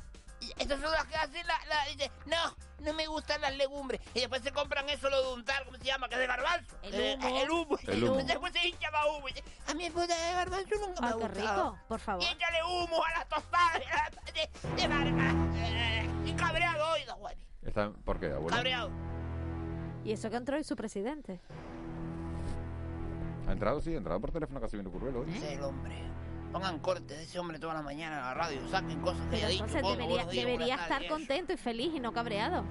estas 0.58 0.80
son 0.82 0.92
las 0.92 1.06
que 1.06 1.16
hacen 1.16 1.46
la, 1.48 1.58
la- 1.68 1.86
Dice, 1.92 2.12
no, 2.26 2.56
no 2.80 2.94
me 2.94 3.08
gustan 3.08 3.42
las 3.42 3.56
legumbres. 3.56 4.02
Y 4.14 4.20
después 4.22 4.42
se 4.42 4.52
compran 4.52 4.90
eso, 4.90 5.10
lo 5.10 5.22
de 5.22 5.34
untar, 5.34 5.64
¿cómo 5.66 5.78
se 5.78 5.84
llama? 5.86 6.08
Que 6.10 6.16
es 6.16 6.22
de 6.22 6.28
garbanzo. 6.28 6.76
El 6.82 6.94
Eh, 6.96 7.16
humo. 7.18 7.38
el 7.38 7.50
humo. 7.52 7.78
El 7.88 8.04
humo. 8.04 8.24
Después 8.24 8.54
se 8.54 8.68
hincha 8.68 8.92
más 8.92 9.06
humo. 9.08 9.30
Y 9.30 9.34
dice, 9.34 9.44
a 9.68 9.74
mi 9.74 9.86
esposa 9.86 10.16
de 10.16 10.34
garbanzo 10.34 10.76
nunca 10.80 11.02
me 11.02 11.08
ha 11.08 11.12
qué 11.12 11.18
gustado. 11.18 11.72
rico, 11.72 11.80
por 11.88 12.00
favor. 12.00 12.24
Y 12.24 12.28
échale 12.28 12.64
humo 12.64 13.04
a 13.04 13.12
las 13.20 13.30
tostadas 13.30 13.74
de, 13.74 13.86
la- 13.86 14.12
de, 14.34 14.82
de 14.82 14.88
garbanzo. 14.88 15.58
Eh, 15.60 16.10
Y 16.26 16.34
cabreado 16.34 16.92
hoy, 16.94 17.04
Dajuani. 17.06 17.42
Está, 17.64 17.92
¿Por 17.92 18.20
qué, 18.20 18.28
abuelo? 18.28 18.56
Cabreado. 18.56 18.90
Y 20.04 20.12
eso 20.12 20.30
que 20.30 20.36
entró 20.36 20.58
hoy 20.58 20.64
su 20.64 20.76
presidente. 20.76 21.40
¿Ha 23.48 23.52
entrado? 23.52 23.82
Sí, 23.82 23.94
ha 23.94 23.98
entrado 23.98 24.20
por 24.22 24.32
teléfono 24.32 24.60
casi 24.62 24.78
viendo 24.78 24.92
Curvelo 24.92 25.22
hoy. 25.22 25.36
Es 25.36 25.44
el 25.44 25.64
hombre. 25.64 25.96
Pongan 26.54 26.80
cortes 26.80 27.18
de 27.18 27.24
ese 27.24 27.40
hombre 27.40 27.60
toda 27.60 27.74
la 27.74 27.82
mañana 27.82 28.18
en 28.20 28.22
la 28.24 28.34
radio. 28.36 28.62
Saquen 28.70 29.02
cosas 29.02 29.28
que 29.30 29.36
haya 29.38 29.48
dicho. 29.50 29.66
entonces 29.66 29.82
debería, 29.98 30.26
días, 30.26 30.46
debería 30.46 30.76
estar 30.76 31.08
contento 31.08 31.52
y 31.52 31.58
feliz 31.58 31.92
y 31.96 32.00
no 32.00 32.14
cabreado. 32.14 32.64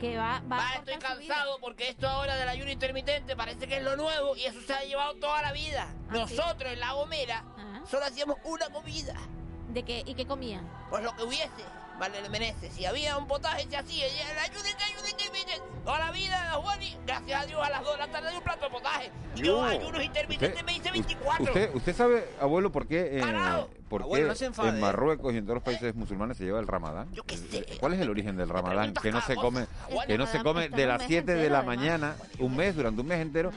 Que 0.00 0.16
va, 0.16 0.40
va 0.50 0.56
Va, 0.56 0.68
a 0.70 0.74
estoy 0.76 0.96
cansado 0.96 1.58
porque 1.60 1.88
esto 1.90 2.08
ahora 2.08 2.34
del 2.36 2.48
ayuno 2.48 2.70
intermitente 2.70 3.36
parece 3.36 3.68
que 3.68 3.76
es 3.76 3.82
lo 3.84 3.96
nuevo 3.96 4.34
y 4.36 4.44
eso 4.46 4.60
se 4.62 4.72
ha 4.74 4.82
llevado 4.82 5.14
toda 5.14 5.42
la 5.42 5.52
vida. 5.52 5.86
¿Ah, 6.08 6.26
sí? 6.26 6.34
Nosotros 6.36 6.72
en 6.72 6.80
La 6.80 6.92
Gomera 6.94 7.44
Ah. 7.56 7.80
solo 7.88 8.04
hacíamos 8.06 8.36
una 8.44 8.68
comida. 8.70 9.14
¿De 9.68 9.84
qué? 9.84 10.02
¿Y 10.04 10.14
qué 10.14 10.26
comían? 10.26 10.68
Pues 10.90 11.04
lo 11.04 11.14
que 11.14 11.22
hubiese, 11.22 11.64
vale, 12.00 12.28
Meneses. 12.30 12.72
Si 12.72 12.84
había 12.86 13.16
un 13.16 13.28
potaje, 13.28 13.66
se 13.68 13.76
hacía. 13.76 14.08
Y 14.08 14.10
ayúdate, 14.10 14.84
ayúdate, 14.84 15.22
ayúdate. 15.22 15.62
Toda 15.84 15.98
la 15.98 16.10
vida, 16.10 16.52
Juani, 16.54 16.96
gracias 17.06 17.42
a 17.42 17.46
Dios, 17.46 17.60
a 17.62 17.70
las 17.70 17.82
2 17.82 17.92
de 17.92 17.98
la 17.98 18.08
tarde 18.08 18.28
hay 18.28 18.36
un 18.36 18.42
plato 18.42 18.64
de 18.64 18.70
potaje. 18.70 19.12
Y 19.36 19.42
yo, 19.42 19.60
No. 19.60 19.64
ayunos 19.66 20.02
intermitentes, 20.02 20.64
me 20.64 20.72
hice 20.76 20.90
24. 20.90 21.44
Usted, 21.44 21.74
usted 21.74 21.94
sabe, 21.94 22.24
abuelo, 22.40 22.72
por 22.72 22.88
qué, 22.88 23.18
eh, 23.18 23.20
por 23.88 24.02
Abuelo, 24.02 24.34
qué 24.34 24.50
no 24.50 24.68
en 24.68 24.76
¿eh? 24.76 24.80
Marruecos 24.80 25.34
y 25.34 25.38
en 25.38 25.44
todos 25.44 25.56
los 25.56 25.62
países 25.62 25.94
musulmanes 25.94 26.36
se 26.36 26.44
lleva 26.44 26.60
el 26.60 26.66
ramadán? 26.66 27.08
Eh, 27.52 27.76
¿Cuál 27.78 27.94
es 27.94 28.00
el 28.00 28.08
origen 28.08 28.36
del 28.36 28.48
ramadán? 28.48 28.94
Que 28.94 29.12
no 29.12 29.20
se 29.20 29.36
come, 29.36 29.66
que 30.06 30.16
no 30.16 30.26
se 30.26 30.42
come 30.42 30.68
de 30.68 30.86
las 30.86 31.02
7 31.06 31.34
de 31.34 31.50
la 31.50 31.62
mañana, 31.62 32.16
un 32.38 32.56
mes, 32.56 32.74
durante 32.74 33.00
un 33.00 33.06
mes 33.06 33.20
entero, 33.20 33.52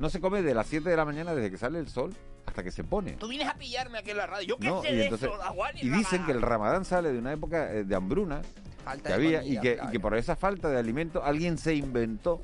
no 0.00 0.10
se 0.10 0.20
come 0.20 0.42
de 0.42 0.54
las 0.54 0.66
7 0.66 0.88
de 0.90 0.96
la 0.96 1.04
mañana 1.04 1.34
desde 1.34 1.50
que 1.50 1.56
sale 1.58 1.78
el 1.78 1.88
sol 1.88 2.12
hasta 2.46 2.64
que 2.64 2.72
se 2.72 2.82
pone. 2.82 3.12
Tú 3.12 3.28
vienes 3.28 3.46
a 3.48 3.54
pillarme 3.54 3.98
aquí 3.98 4.10
en 4.10 4.16
la 4.16 4.26
radio. 4.26 4.48
Yo 4.48 4.58
qué 4.58 4.66
No, 4.68 4.82
sé 4.82 4.90
y 4.90 4.96
de 4.96 5.04
entonces 5.04 5.30
eso, 5.32 5.52
Juani. 5.52 5.80
y 5.82 5.88
dicen 5.90 6.24
que 6.26 6.32
el 6.32 6.42
ramadán 6.42 6.84
sale 6.84 7.12
de 7.12 7.18
una 7.18 7.32
época 7.32 7.72
eh, 7.72 7.84
de 7.84 7.94
hambruna 7.94 8.40
Falta 8.84 9.02
que 9.02 9.08
de 9.10 9.14
había 9.14 9.40
comida, 9.42 9.58
y 9.58 9.60
que, 9.60 9.78
y 9.92 9.98
por 10.00 10.16
esa 10.16 10.34
falta 10.34 10.68
de 10.70 10.78
alimento 10.78 11.22
alguien 11.22 11.58
se 11.58 11.74
inventó 11.74 12.40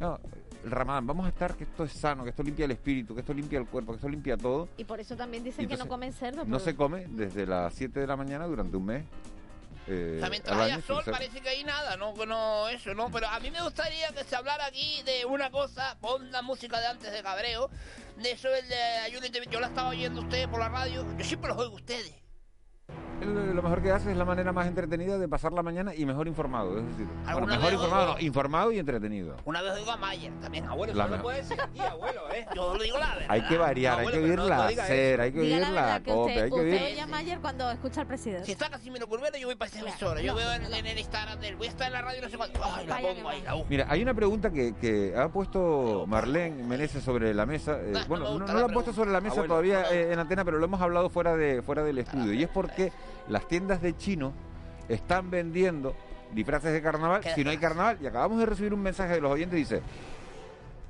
no, 0.00 0.20
el 0.64 0.70
ramadán 0.70 1.06
vamos 1.06 1.24
a 1.26 1.30
estar 1.30 1.56
que 1.56 1.64
esto 1.64 1.84
es 1.84 1.92
sano 1.92 2.24
que 2.24 2.30
esto 2.30 2.42
limpia 2.42 2.66
el 2.66 2.72
espíritu 2.72 3.14
que 3.14 3.20
esto 3.20 3.32
limpia 3.32 3.58
el 3.58 3.66
cuerpo 3.66 3.92
que 3.92 3.96
esto 3.96 4.08
limpia 4.10 4.36
todo 4.36 4.68
Y 4.76 4.84
por 4.84 5.00
eso 5.00 5.16
también 5.16 5.42
dicen 5.42 5.64
Y 5.64 5.68
que 5.68 5.78
no 5.78 5.88
comen 5.88 6.12
cerdo. 6.12 6.44
no 6.44 6.50
por- 6.58 6.60
se 6.60 6.76
come 6.76 7.06
desde 7.08 7.46
las 7.46 7.72
7 7.72 8.00
de 8.00 8.06
la 8.06 8.16
mañana 8.16 8.46
durante 8.46 8.76
un 8.76 8.84
mes 8.84 9.04
eh, 9.88 10.14
O 10.16 10.20
sea, 10.20 10.30
mientras 10.30 10.58
haya 10.58 10.80
sol 10.82 11.02
parece 11.04 11.40
que 11.40 11.48
hay 11.48 11.64
nada, 11.64 11.96
no, 11.96 12.14
no, 12.26 12.68
eso, 12.68 12.94
no, 12.94 13.10
pero 13.10 13.28
a 13.28 13.38
mí 13.40 13.50
me 13.50 13.62
gustaría 13.62 14.08
que 14.12 14.24
se 14.24 14.36
hablara 14.36 14.66
aquí 14.66 15.02
de 15.04 15.24
una 15.24 15.50
cosa, 15.50 15.96
pon 16.00 16.30
la 16.30 16.42
música 16.42 16.80
de 16.80 16.86
antes 16.86 17.12
de 17.12 17.22
Cabreo, 17.22 17.70
de 18.16 18.32
eso 18.32 18.54
el 18.54 18.68
de 18.68 18.82
Ayúdate, 19.04 19.42
yo 19.50 19.60
la 19.60 19.68
estaba 19.68 19.90
oyendo 19.90 20.22
ustedes 20.22 20.48
por 20.48 20.60
la 20.60 20.68
radio, 20.68 21.06
yo 21.16 21.24
siempre 21.24 21.48
los 21.48 21.58
oigo 21.58 21.72
a 21.72 21.76
ustedes. 21.76 22.25
Lo 23.20 23.62
mejor 23.62 23.82
que 23.82 23.90
hace 23.90 24.10
es 24.10 24.16
la 24.16 24.26
manera 24.26 24.52
más 24.52 24.66
entretenida 24.66 25.16
de 25.18 25.26
pasar 25.26 25.52
la 25.52 25.62
mañana 25.62 25.94
y 25.94 26.04
mejor 26.04 26.28
informado 26.28 26.78
es 26.78 26.86
decir 26.86 27.06
bueno, 27.06 27.28
¿Alguna 27.30 27.56
mejor 27.56 27.72
informado 27.72 28.02
oigo? 28.08 28.14
no, 28.14 28.20
informado 28.26 28.72
y 28.72 28.78
entretenido 28.78 29.36
Una 29.46 29.62
vez 29.62 29.72
oigo 29.72 29.90
a 29.90 29.96
Mayer 29.96 30.32
también, 30.40 30.66
abuelo, 30.66 30.92
La 30.92 31.06
eso 31.06 31.16
no 31.16 31.22
puede 31.22 31.38
decir 31.38 31.58
aquí, 31.60 31.80
abuelo, 31.80 32.20
¿eh? 32.34 32.46
Yo 32.54 32.74
lo 32.76 32.82
digo 32.82 32.98
la 32.98 33.08
verdad. 33.14 33.26
hay 33.28 33.42
que 33.46 33.56
variar 33.56 33.98
hay 34.00 34.06
que 34.08 34.18
no- 34.36 34.42
hacer 34.54 35.14
eso. 35.14 35.22
hay 35.22 35.32
que 35.32 35.40
Diga 35.40 35.70
la 35.70 36.00
cope, 36.04 36.12
usted, 36.12 36.42
hay 36.42 36.50
que 36.50 36.54
usted 36.56 36.72
oír 36.72 36.82
oye 36.82 37.00
a 37.00 37.06
Mayer 37.06 37.38
cuando 37.40 37.70
escucha 37.70 38.00
al 38.02 38.06
presidente. 38.06 38.44
Si 38.44 38.52
está 38.52 38.68
Casimiro 38.68 39.06
Curbero, 39.08 39.36
yo 39.38 39.46
voy 39.46 39.56
para 39.56 39.70
esa 39.70 39.80
emisora. 39.80 40.20
Yo 40.20 40.34
veo 40.34 40.52
en, 40.52 40.64
en 40.74 40.86
el 40.86 40.98
Instagram 40.98 41.40
de 41.40 41.48
él. 41.48 41.56
Voy 41.56 41.68
a 41.68 41.70
estar 41.70 41.86
en 41.86 41.92
la 41.94 42.02
radio 42.02 42.20
no 42.22 42.28
sé 42.28 42.36
cuánto. 42.36 42.60
Ay, 42.62 42.86
la 42.86 42.96
pongo 42.98 43.28
ahí, 43.30 43.42
la. 43.42 43.54
Mira, 43.68 43.86
hay 43.88 44.02
una 44.02 44.12
pregunta 44.14 44.50
que, 44.50 44.74
que 44.76 45.14
ha 45.16 45.28
puesto 45.28 46.04
Marlene 46.06 46.62
Meneses 46.64 47.02
sobre 47.02 47.32
la 47.32 47.46
mesa. 47.46 47.78
eh, 47.80 47.92
Ah, 47.96 48.00
no 48.00 48.06
bueno, 48.08 48.38
no, 48.38 48.46
la 48.46 48.52
lo 48.52 48.66
ha 48.66 48.68
puesto 48.68 48.92
sobre 48.92 49.10
la 49.10 49.20
mesa 49.22 49.36
Abuelo, 49.36 49.48
todavía 49.54 49.84
eh, 49.90 50.12
en 50.12 50.18
antena, 50.18 50.44
pero 50.44 50.58
lo 50.58 50.64
hemos 50.66 50.80
hablado 50.82 51.08
fuera 51.08 51.34
de 51.34 51.62
fuera 51.62 51.82
del 51.82 51.98
estudio. 51.98 52.32
Y 52.34 52.42
es 52.42 52.48
porque 52.50 52.92
las 53.28 53.48
tiendas 53.48 53.82
de 53.82 53.96
chino 53.96 54.32
están 54.88 55.30
vendiendo 55.30 55.94
disfraces 56.32 56.72
de 56.72 56.82
carnaval 56.82 57.22
¿Qué 57.22 57.34
si 57.34 57.44
no 57.44 57.50
hay 57.50 57.58
carnaval. 57.58 57.98
Y 58.00 58.06
acabamos 58.06 58.38
de 58.38 58.46
recibir 58.46 58.74
un 58.74 58.82
mensaje 58.82 59.14
de 59.14 59.20
los 59.20 59.32
oyentes 59.32 59.56
dice, 59.56 59.82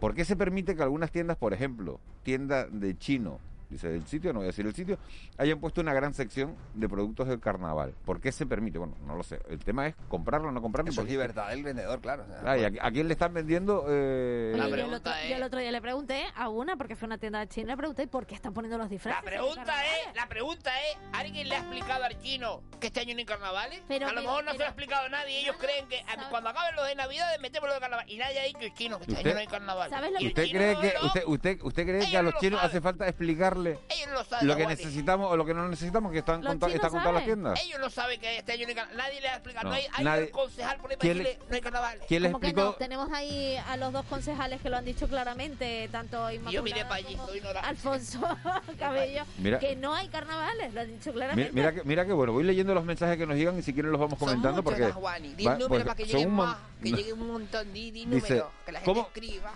¿por 0.00 0.14
qué 0.14 0.24
se 0.24 0.36
permite 0.36 0.74
que 0.74 0.82
algunas 0.82 1.10
tiendas, 1.10 1.36
por 1.36 1.52
ejemplo, 1.52 2.00
tienda 2.22 2.66
de 2.66 2.96
chino, 2.98 3.38
dice 3.70 3.88
del 3.88 4.06
sitio, 4.06 4.32
no 4.32 4.40
voy 4.40 4.46
a 4.46 4.48
decir 4.48 4.66
el 4.66 4.74
sitio, 4.74 4.98
hayan 5.38 5.58
puesto 5.60 5.80
una 5.80 5.92
gran 5.94 6.14
sección 6.14 6.54
de 6.74 6.88
productos 6.88 7.28
del 7.28 7.40
carnaval? 7.40 7.94
¿Por 8.04 8.20
qué 8.20 8.32
se 8.32 8.46
permite? 8.46 8.78
Bueno, 8.78 8.94
no 9.06 9.16
lo 9.16 9.22
sé. 9.22 9.40
El 9.48 9.58
tema 9.64 9.86
es 9.86 9.94
comprarlo 10.08 10.48
o 10.48 10.52
no 10.52 10.62
comprarlo. 10.62 10.90
Eso 10.90 11.02
es 11.02 11.08
libertad 11.08 11.48
del 11.48 11.62
vendedor, 11.62 12.00
claro. 12.00 12.24
o 12.24 12.26
sea, 12.26 12.40
Ah, 12.52 12.58
¿y 12.58 12.64
a, 12.64 12.70
a 12.80 12.90
quién 12.90 13.08
le 13.08 13.12
están 13.14 13.34
vendiendo? 13.34 13.84
eh, 13.88 14.52
Oye, 14.54 14.68
yo, 14.70 14.74
el 14.86 14.94
otro, 14.94 15.12
yo 15.28 15.36
el 15.36 15.42
otro 15.42 15.58
día 15.60 15.72
le 15.72 15.80
pregunté 15.80 16.24
a 16.34 16.48
una, 16.48 16.76
porque 16.76 16.96
fue 16.96 17.06
una 17.06 17.18
tienda 17.18 17.40
de 17.40 17.48
china, 17.48 17.68
le 17.72 17.76
pregunté 17.76 18.06
¿por 18.06 18.26
qué 18.26 18.34
están 18.34 18.52
poniendo 18.54 18.78
los 18.78 18.88
disfraces. 18.88 19.22
La 19.24 19.30
pregunta 19.30 19.74
es, 19.84 20.14
la 20.16 20.28
pregunta 20.28 20.70
es, 20.90 20.98
¿alguien 21.12 21.48
le 21.48 21.56
ha 21.56 21.58
explicado 21.58 22.04
al 22.04 22.18
chino 22.22 22.62
que 22.80 22.86
este 22.88 23.00
año 23.00 23.14
no 23.14 23.18
hay 23.20 23.24
carnavales? 23.26 23.82
Pero 23.88 24.06
a 24.06 24.12
lo 24.12 24.20
que- 24.20 24.26
mejor 24.26 24.44
no 24.44 24.52
se 24.52 24.58
lo 24.58 24.64
ha 24.64 24.68
explicado 24.68 25.08
nadie. 25.08 25.40
Ellos 25.40 25.56
creen 25.58 25.88
que 25.88 26.00
a- 26.00 26.28
cuando 26.30 26.50
acaben 26.50 26.76
los 26.76 26.86
de 26.86 26.94
Navidades 26.94 27.40
metemos 27.40 27.68
los 27.68 27.76
de 27.76 27.80
carnaval. 27.80 28.08
Y 28.10 28.18
nadie 28.18 28.40
ha 28.40 28.44
dicho 28.44 28.58
el 28.60 28.74
chino 28.74 28.96
que 28.98 29.02
este 29.04 29.12
¿Usted- 29.14 29.26
año 29.26 29.34
no 29.34 29.40
hay 29.40 29.46
carnaval. 29.46 29.90
¿Sabes 29.90 30.12
lo 30.12 30.18
el 30.18 30.26
¿Usted 30.28 30.42
cree 30.50 30.76
que 30.80 30.94
lo- 31.00 31.06
usted 31.06 31.22
usted 31.26 31.58
usted 31.62 31.82
cree 31.84 32.10
que 32.10 32.16
a 32.16 32.22
los 32.22 32.34
chinos 32.38 32.60
hace 32.62 32.80
falta 32.80 33.06
explicarle 33.08 33.55
Ellos 33.64 34.08
lo 34.12 34.24
saben. 34.24 34.46
lo 34.48 34.56
que 34.56 34.66
necesitamos 34.66 35.30
o 35.32 35.36
lo 35.36 35.44
que 35.44 35.54
no 35.54 35.68
necesitamos 35.68 36.12
que 36.12 36.18
están 36.18 36.42
con, 36.42 36.58
ta- 36.58 36.66
chinos 36.66 36.74
están 36.76 36.90
con 36.90 37.00
todas 37.00 37.14
las 37.14 37.24
tiendas? 37.24 37.60
Ellos 37.64 37.80
no 37.80 37.90
saben 37.90 38.20
que 38.20 38.38
este 38.38 38.52
año 38.52 38.62
no 38.64 38.68
hay 38.68 38.74
carnaval. 38.74 38.96
Nadie 38.98 39.20
le 39.20 39.28
ha 39.28 39.34
explicado. 39.34 39.64
No, 39.64 39.70
No, 39.70 39.76
hay, 39.76 39.86
hay 39.94 40.04
nadie- 40.04 40.24
un 40.24 40.30
concejal 40.30 40.76
por 40.78 40.90
ahí 40.90 40.96
para 40.96 41.00
¿Quién 41.00 41.18
le- 41.18 41.24
decirle 41.24 41.46
no 41.48 41.54
hay 41.54 41.60
carnaval. 41.60 42.00
¿Quién 42.08 42.22
les 42.22 42.32
Como 42.32 42.40
que 42.40 42.46
explicó? 42.48 42.66
no, 42.68 42.74
tenemos 42.74 43.12
ahí 43.12 43.56
a 43.56 43.76
los 43.76 43.92
dos 43.92 44.04
concejales 44.06 44.60
que 44.60 44.70
lo 44.70 44.76
han 44.76 44.84
dicho 44.84 45.08
claramente, 45.08 45.88
tanto 45.92 46.16
Inmaculada 46.30 46.52
Yo 46.52 46.62
miré 46.62 46.82
para 46.84 46.94
allí, 46.96 47.16
soy. 47.16 47.42
Alfonso 47.62 48.20
Cabello, 48.78 49.24
Mira- 49.38 49.58
que 49.58 49.76
no 49.76 49.94
hay 49.94 50.08
carnavales, 50.08 50.74
lo 50.74 50.80
han 50.80 50.88
dicho 50.98 51.12
claramente. 51.12 51.52
Mira, 51.52 51.72
que, 51.72 51.84
mira 51.84 52.04
que 52.06 52.12
bueno, 52.12 52.32
voy 52.32 52.44
leyendo 52.44 52.74
los 52.74 52.84
mensajes 52.84 53.16
que 53.16 53.26
nos 53.26 53.36
llegan 53.36 53.58
y 53.58 53.62
si 53.62 53.72
quieren 53.72 53.92
los 53.92 54.00
vamos 54.00 54.18
comentando 54.18 54.62
porque 54.62 54.90
Juani. 54.92 55.34
Di 55.34 55.44
va- 55.44 55.58
porque 55.58 55.84
para 55.84 55.94
que 55.94 56.04
son 56.06 56.12
lleguen 56.20 56.34
más. 56.34 56.56
Que 56.82 56.90
llegue 56.92 57.12
un 57.12 57.26
montón. 57.26 57.72
Di, 57.72 57.90
di 57.90 58.04
Dice, 58.06 58.28
número. 58.34 58.50
Que 58.64 58.72
la 58.72 58.80
gente 58.80 58.92
¿cómo- 58.92 59.06
escriba. 59.06 59.52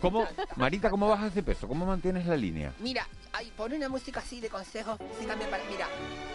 ¿Cómo, 0.00 0.26
Marita, 0.56 0.90
cómo 0.90 1.08
bajas 1.08 1.34
de 1.34 1.42
peso? 1.42 1.66
¿Cómo 1.68 1.86
mantienes 1.86 2.26
la 2.26 2.36
línea? 2.36 2.72
Mira, 2.80 3.06
ahí 3.44 3.52
pone 3.56 3.76
una 3.76 3.88
música 3.88 4.20
así 4.20 4.40
de 4.40 4.48
consejos. 4.48 4.98
Sí, 5.20 5.26
también 5.26 5.50
para. 5.50 5.62
Mira, 5.64 5.86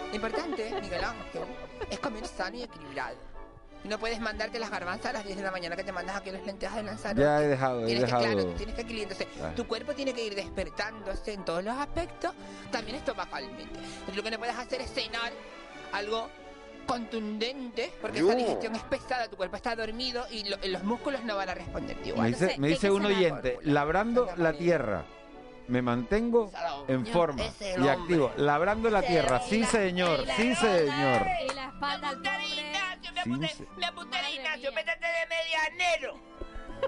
lo 0.09 0.15
importante, 0.15 0.71
Miguel 0.81 1.03
Ángel, 1.03 1.41
es 1.89 1.99
comer 1.99 2.25
sano 2.27 2.57
y 2.57 2.63
equilibrado. 2.63 3.17
No 3.85 3.97
puedes 3.97 4.19
mandarte 4.19 4.59
las 4.59 4.69
garbanzas 4.69 5.07
a 5.07 5.13
las 5.13 5.25
10 5.25 5.37
de 5.37 5.43
la 5.43 5.51
mañana 5.51 5.75
que 5.77 5.85
te 5.85 5.93
mandas 5.93 6.17
aquí 6.17 6.31
las 6.31 6.45
lentejas 6.45 6.75
de 6.75 6.83
Lanzarote. 6.83 7.21
Ya 7.21 7.41
he 7.41 7.47
dejado, 7.47 7.81
he 7.83 7.85
Tienes 7.85 8.03
que, 8.03 8.05
dejado. 8.07 8.23
claro, 8.33 8.45
tienes 8.57 8.75
que 8.75 8.81
equilibrar. 8.81 9.11
Entonces, 9.13 9.41
Ah. 9.43 9.53
tu 9.55 9.67
cuerpo 9.67 9.93
tiene 9.93 10.13
que 10.13 10.25
ir 10.25 10.35
despertándose 10.35 11.31
en 11.33 11.45
todos 11.45 11.63
los 11.63 11.77
aspectos, 11.77 12.33
también 12.71 12.97
estomacalmente. 12.97 13.79
Lo 14.13 14.21
que 14.21 14.31
no 14.31 14.37
puedes 14.37 14.57
hacer 14.57 14.81
es 14.81 14.91
cenar 14.91 15.31
algo 15.93 16.29
contundente, 16.85 17.93
porque 18.01 18.19
esa 18.19 18.35
digestión 18.35 18.75
es 18.75 18.83
pesada, 18.83 19.27
tu 19.29 19.37
cuerpo 19.37 19.55
está 19.55 19.75
dormido 19.75 20.25
y 20.29 20.43
lo- 20.49 20.57
los 20.67 20.83
músculos 20.83 21.23
no 21.23 21.35
van 21.37 21.47
a 21.49 21.53
responder 21.53 21.95
igual. 22.03 22.23
Me 22.23 22.27
dice, 22.37 22.55
me 22.57 22.67
dice 22.67 22.91
un 22.91 23.05
oyente, 23.05 23.59
labrando 23.61 24.27
la 24.37 24.51
tierra. 24.53 25.05
Me 25.69 25.81
mantengo 25.81 26.51
en 26.87 27.05
forma 27.05 27.43
y 27.61 27.87
activo. 27.87 28.31
Labrando 28.37 28.89
la 28.89 29.01
tierra. 29.01 29.39
Sí, 29.41 29.63
señor. 29.63 30.25
Sí, 30.35 30.55
señor. 30.55 31.21
Y 31.49 31.53
la 31.55 31.65
espalda 31.73 32.09
al 32.09 32.17
pobre. 32.17 32.39
Sí, 33.23 33.47
se- 33.57 33.67
Me 33.77 33.85
apunté 33.85 34.17
al 34.17 34.25
gimnasio, 34.25 34.71
métete 34.73 35.05
de 35.05 35.27
medianero. 35.29 36.13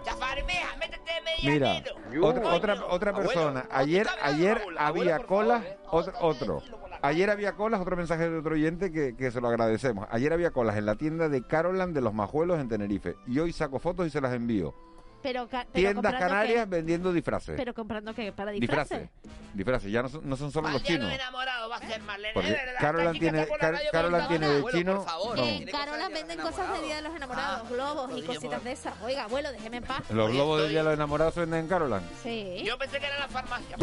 Chafarmeja, 0.06 0.76
métete 0.78 1.12
de 1.12 1.50
Mira, 1.52 1.68
medianero. 1.74 2.28
otra, 2.28 2.54
otra, 2.54 2.86
otra 2.88 3.14
persona. 3.14 3.66
Ayer, 3.72 4.08
ayer 4.24 4.62
había 4.78 5.20
colas, 5.20 5.64
otro, 5.90 6.14
otro. 6.22 6.64
Ayer 7.04 7.30
había 7.30 7.54
colas, 7.54 7.82
otro 7.82 7.98
mensaje 7.98 8.30
de 8.30 8.38
otro 8.40 8.54
oyente 8.54 8.92
que, 8.92 9.16
que 9.18 9.32
se 9.32 9.42
lo 9.42 9.50
agradecemos. 9.50 10.08
Ayer 10.12 10.32
había 10.34 10.52
colas 10.52 10.78
en 10.78 10.86
la 10.86 10.96
tienda 10.96 11.30
de 11.30 11.46
Carolan 11.46 11.94
de 11.94 12.02
los 12.02 12.14
Majuelos 12.14 12.60
en 12.60 12.70
Tenerife. 12.70 13.16
Y 13.28 13.40
hoy 13.40 13.52
saco 13.52 13.80
fotos 13.80 14.08
y 14.08 14.10
se 14.10 14.22
las 14.22 14.34
envío. 14.34 14.74
Pero, 15.22 15.48
ca- 15.48 15.66
pero 15.72 15.92
Tiendas 15.92 16.14
canarias 16.16 16.64
qué? 16.66 16.70
vendiendo 16.70 17.14
disfraces. 17.14 17.56
Pero 17.56 17.74
comprando 17.74 18.14
que 18.14 18.32
para 18.32 18.52
disfraces. 18.52 19.02
Disfraces. 19.02 19.32
Disfraces. 19.54 19.92
Ya 19.92 20.02
no 20.02 20.10
son, 20.10 20.28
no 20.28 20.36
son 20.38 20.52
solo 20.52 20.70
los 20.70 20.82
chinos. 20.84 21.12
enamorado 21.14 21.70
va 21.70 21.76
a 21.76 21.80
ser 21.88 22.02
Marlene. 22.02 22.34
Porque 22.34 22.58
Carolan 22.80 23.20
tiene, 23.20 23.48
Car- 23.60 23.80
Carolan 23.92 24.28
tiene 24.30 24.48
de 24.48 24.58
Abuelo, 24.60 24.78
chino. 24.78 24.96
por 24.98 25.06
favor. 25.06 25.38
no. 25.38 25.44
En 25.46 25.66
Carola 25.68 26.10
venden 26.10 26.40
cosas 26.40 26.74
de 26.74 26.86
Día 26.86 26.96
de 26.96 27.02
los 27.04 27.16
Enamorados, 27.16 27.70
globos 27.70 28.12
y 28.18 28.22
cositas 28.24 28.64
de 28.64 28.72
esas. 28.72 28.94
Oiga, 29.04 29.24
abuelo, 29.26 29.52
déjeme 29.52 29.78
en 29.78 29.84
paz. 29.84 30.02
Los 30.10 30.32
globos 30.32 30.62
del 30.62 30.70
día 30.70 30.80
de 30.80 30.86
los 30.86 30.94
enamorados 30.94 31.34
se 31.34 31.42
venden 31.42 31.60
en 31.62 31.68
Carolan. 31.68 32.02
Sí. 32.24 32.64
Yo 32.66 32.78
pensé 32.78 33.00
que 33.00 33.06
era 33.06 33.16
en 33.16 33.22
la 33.22 33.28
farmacia. 33.28 33.76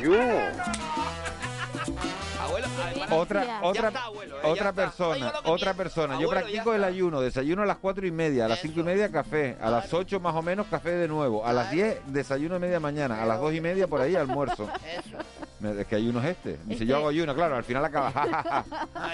Yo 0.00 0.12
Otra, 3.10 3.60
otra, 3.62 3.88
está, 3.88 4.04
abuelo, 4.04 4.36
eh, 4.36 4.40
otra 4.44 4.72
persona, 4.72 5.32
otra 5.44 5.74
persona. 5.74 6.14
Yo 6.14 6.28
Abuelo, 6.28 6.30
practico 6.30 6.74
el 6.74 6.84
ayuno, 6.84 7.20
desayuno 7.20 7.62
a 7.62 7.66
las 7.66 7.76
cuatro 7.78 8.06
y 8.06 8.10
media, 8.10 8.46
a 8.46 8.48
las 8.48 8.60
cinco 8.60 8.80
y 8.80 8.82
media 8.82 9.10
café, 9.10 9.56
a 9.60 9.70
las 9.70 9.92
ocho 9.92 10.20
más 10.20 10.34
o 10.34 10.42
menos 10.42 10.66
café 10.66 10.90
de 10.90 11.08
nuevo, 11.08 11.46
a 11.46 11.52
las 11.52 11.70
diez 11.70 12.00
desayuno 12.06 12.54
de 12.54 12.60
media 12.60 12.80
mañana, 12.80 13.22
a 13.22 13.26
las 13.26 13.40
dos 13.40 13.54
y 13.54 13.60
media 13.60 13.86
por 13.86 14.00
ahí 14.00 14.16
almuerzo. 14.16 14.68
Eso. 14.98 15.16
Es 15.62 15.86
que 15.86 15.96
ayuno 15.96 16.20
es 16.20 16.26
este. 16.26 16.50
Dice, 16.64 16.72
Este- 16.74 16.86
yo 16.86 16.96
hago 16.96 17.08
ayuno, 17.08 17.34
claro, 17.34 17.56
al 17.56 17.64
final 17.64 17.84
acaba. 17.84 18.12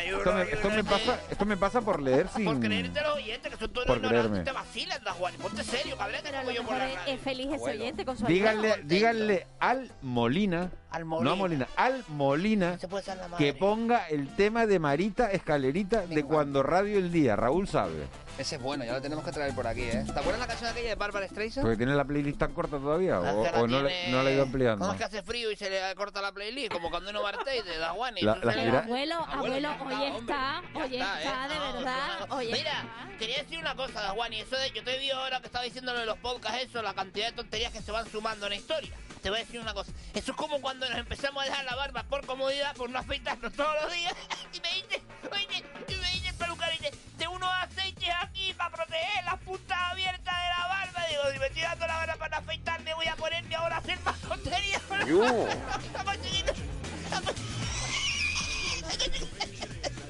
Esto 0.04 0.32
me, 0.34 0.42
esto 0.42 0.70
me 0.70 0.84
pasa, 0.84 1.20
esto 1.30 1.44
me 1.46 1.56
pasa 1.56 1.80
por 1.80 2.02
leer 2.02 2.28
sin... 2.34 2.44
Por 2.44 2.60
creerte 2.60 3.00
los 3.00 3.14
oyentes 3.16 3.52
que 3.52 3.58
son 3.58 3.72
todos 3.72 3.86
Por 3.86 3.96
ignorantes 3.98 4.30
creerme. 4.30 4.44
te 4.44 4.52
vacilan, 4.52 5.04
da 5.04 5.12
Juan. 5.12 5.34
Ponte 5.34 5.62
serio, 5.64 5.96
cabrón, 5.96 6.16
que 6.16 6.22
Pero 6.24 6.36
a 6.36 6.40
tengo 6.40 6.50
lo 6.52 6.56
yo 6.56 6.62
por 6.64 6.74
mejor 6.74 6.88
la 6.88 6.92
es, 6.92 6.98
radio. 7.00 7.14
es 7.14 7.20
feliz 7.20 7.46
ese 7.46 7.54
Abuelo. 7.56 7.82
oyente 7.82 8.04
con 8.04 8.18
su 8.18 8.26
Díganle, 8.26 8.80
díganle 8.84 9.46
al 9.60 9.90
Molina, 10.02 10.70
no 10.98 11.30
a 11.32 11.34
Molina, 11.36 11.68
al 11.76 12.04
Molina 12.08 12.78
Se 12.78 12.88
puede 12.88 13.04
ser 13.04 13.16
la 13.18 13.28
madre. 13.28 13.44
que 13.44 13.54
ponga 13.54 14.08
el 14.08 14.28
tema 14.36 14.66
de 14.66 14.78
Marita 14.78 15.30
Escalerita 15.30 16.06
de 16.06 16.24
cuando 16.24 16.62
Radio 16.62 16.98
El 16.98 17.10
Día, 17.12 17.36
Raúl 17.36 17.68
sabe. 17.68 18.06
Ese 18.38 18.56
es 18.56 18.62
bueno, 18.62 18.82
ya 18.84 18.94
lo 18.94 19.02
tenemos 19.02 19.24
que 19.24 19.30
traer 19.30 19.54
por 19.54 19.66
aquí, 19.66 19.82
¿eh? 19.82 20.04
¿Te 20.06 20.18
acuerdas 20.18 20.40
la 20.40 20.46
canción 20.46 20.70
aquella 20.70 20.88
de 20.88 20.94
Barbara 20.94 21.28
Streisand? 21.28 21.64
Porque 21.66 21.76
tiene 21.76 21.94
la 21.94 22.04
playlist 22.04 22.38
tan 22.38 22.52
corta 22.54 22.78
todavía 22.78 23.20
o, 23.20 23.66
no, 23.66 23.82
le, 23.82 24.10
no 24.10 24.22
la 24.22 24.30
ha 24.30 24.32
ido 24.32 24.42
ampliando. 24.44 24.78
¿Cómo 24.78 24.92
es 24.92 24.98
que 24.98 25.04
hace 25.04 25.22
frío 25.22 25.50
y 25.52 25.56
se 25.56 25.68
le 25.68 25.94
corta 25.96 26.22
la 26.22 26.31
playlist? 26.32 26.72
Como 26.72 26.90
cuando 26.90 27.10
uno 27.10 27.22
parte 27.22 27.62
de 27.62 27.78
da 27.78 27.90
Juan. 27.90 28.16
y 28.18 28.22
La- 28.22 28.36
le- 28.36 28.56
mira- 28.64 28.78
Abuelo, 28.80 29.26
abuelo, 29.28 29.70
hoy 29.84 30.04
está, 30.18 30.62
hoy 30.74 30.96
está, 30.96 31.22
está, 31.22 31.44
¿eh? 31.46 31.48
de 31.48 31.54
No, 31.54 31.72
verdad. 31.74 32.26
no, 32.28 32.36
Mira, 32.38 32.84
quería 33.18 33.38
decir 33.38 33.58
una 33.58 33.74
cosa, 33.74 34.00
da 34.00 34.10
Juan, 34.10 34.32
y 34.32 34.40
eso 34.40 34.56
de, 34.56 34.70
yo 34.72 34.82
te 34.84 34.98
vi 34.98 35.10
ahora 35.10 35.40
que 35.40 35.46
estaba 35.46 35.64
diciendo 35.64 35.92
lo 35.92 36.00
de 36.00 36.06
los 36.06 36.18
podcasts, 36.18 36.58
eso, 36.62 36.82
la 36.82 36.94
cantidad 36.94 37.26
de 37.26 37.32
tonterías 37.32 37.72
que 37.72 37.82
se 37.82 37.90
van 37.92 38.10
sumando 38.10 38.46
en 38.46 38.50
la 38.50 38.56
historia. 38.56 38.90
te 39.22 39.30
voy 39.30 39.38
a 39.38 39.42
decir 39.44 39.60
una 39.60 39.72
cosa. 39.72 39.92
Eso 40.14 40.32
es 40.32 40.36
como 40.36 40.60
cuando 40.60 40.88
nos 40.88 40.98
empezamos 40.98 41.42
a 41.44 41.46
dejar 41.46 41.64
la 41.64 41.76
barba 41.76 42.02
por 42.02 42.26
comodidad, 42.26 42.74
por 42.74 42.90
no 42.90 42.98
afeitarnos 42.98 43.52
todos 43.56 43.72
los 43.82 43.92
días. 43.92 44.12
Y 44.52 44.60
me 44.60 44.68
dice, 44.74 45.00
oye, 45.30 45.64
y 45.88 45.94
me 45.94 46.10
dice 46.10 46.28
el 46.30 46.34
peluquero, 46.34 46.70
dice, 46.72 46.90
de 47.18 47.28
unos 47.28 47.48
aceites 47.60 48.08
aquí 48.20 48.52
para 48.54 48.70
proteger 48.74 49.24
las 49.24 49.38
puntas 49.42 49.78
abiertas 49.92 50.34
de 50.34 50.48
la 50.60 50.66
barba. 50.66 51.06
Digo, 51.08 51.22
si 51.32 51.38
me 51.38 51.46
estoy 51.46 51.62
dando 51.62 51.86
la 51.86 51.96
barba 51.98 52.16
para 52.16 52.38
afeitarme, 52.38 52.94
voy 52.94 53.06
a 53.06 53.14
ponerme 53.14 53.54
ahora 53.54 53.76
a 53.76 53.78
hacer 53.78 54.00
más 54.00 54.18
tonterías. 54.22 54.82
Yo. 55.06 55.22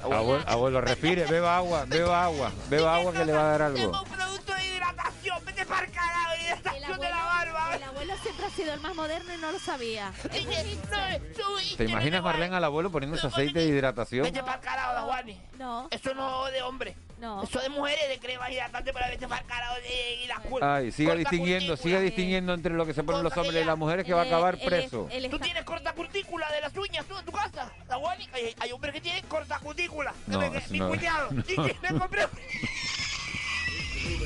Abuelo, 0.03 0.43
abuelo, 0.47 0.81
respire, 0.81 1.25
beba 1.25 1.57
agua, 1.57 1.85
beba 1.87 2.23
agua, 2.25 2.51
beba 2.69 2.95
agua 2.95 3.13
que 3.13 3.25
le 3.25 3.31
va 3.33 3.41
a 3.53 3.57
dar 3.57 3.73
Tengo 3.73 3.95
algo. 3.95 4.03
un 4.03 4.09
producto 4.17 4.53
de 4.53 4.65
hidratación, 4.67 5.45
vete 5.45 5.65
para 5.65 5.85
el 5.85 5.91
carajo, 5.91 6.33
hidratación 6.43 6.99
de 6.99 7.09
la 7.09 7.23
abuelo, 7.23 7.53
barba. 7.53 7.75
el 7.75 7.83
abuelo 7.83 8.13
siempre 8.21 8.45
ha 8.45 8.49
sido 8.49 8.73
el 8.73 8.79
más 8.81 8.95
moderno 8.95 9.33
y 9.33 9.37
no 9.37 9.51
lo 9.51 9.59
sabía. 9.59 10.11
¿Te 11.77 11.85
imaginas 11.85 12.21
Marlene 12.23 12.55
al 12.55 12.63
abuelo 12.63 12.91
poniéndose 12.91 13.27
aceite 13.27 13.59
de 13.59 13.65
hidratación? 13.67 14.23
Vete 14.23 14.41
para 14.43 14.55
el 14.55 14.61
carajo, 14.61 14.93
Dajuani. 14.93 15.41
No, 15.57 15.87
Eso 15.89 16.13
no 16.13 16.47
es 16.47 16.53
de 16.53 16.61
hombre. 16.61 16.95
No. 17.23 17.41
Eso 17.43 17.59
de 17.59 17.69
mujeres 17.69 18.09
de 18.09 18.19
crema 18.19 18.51
hidratante 18.51 18.91
para 18.93 19.09
el 19.11 19.17
carajo 19.17 19.75
y, 19.89 20.23
y 20.23 20.27
la 20.27 20.35
cul- 20.43 20.59
Ay, 20.61 20.91
siga 20.91 21.15
distinguiendo, 21.15 21.77
siga 21.77 21.99
distinguiendo 22.01 22.53
entre 22.53 22.73
lo 22.73 22.85
que 22.85 22.93
se 22.93 23.01
ponen 23.03 23.23
los 23.23 23.35
hombres 23.37 23.61
y 23.63 23.65
las 23.65 23.77
mujeres 23.77 24.05
que 24.05 24.13
va 24.13 24.23
a 24.23 24.25
acabar 24.25 24.57
preso. 24.59 25.07
él 25.11 25.29
¿Tú 25.29 25.35
está- 25.37 25.45
tienes 25.45 25.63
corta 25.63 25.93
cutícula 25.93 26.51
de 26.51 26.61
las 26.61 26.75
uñas 26.75 27.05
tú 27.05 27.17
en 27.17 27.25
tu 27.25 27.31
casa, 27.31 27.71
Dajuani? 27.87 28.27
Hay, 28.33 28.53
hay 28.59 28.71
hombres 28.73 28.93
que 28.93 29.01
tienen 29.01 29.25
corta 29.27 29.57
cutícula. 29.59 30.13
No, 30.27 30.39
me- 30.39 30.61
mi 30.69 30.79
no- 30.79 30.89
cuñado. 30.89 31.29
Y 31.47 31.55
que 31.55 31.75
me 31.81 31.99
compré. 31.99 32.23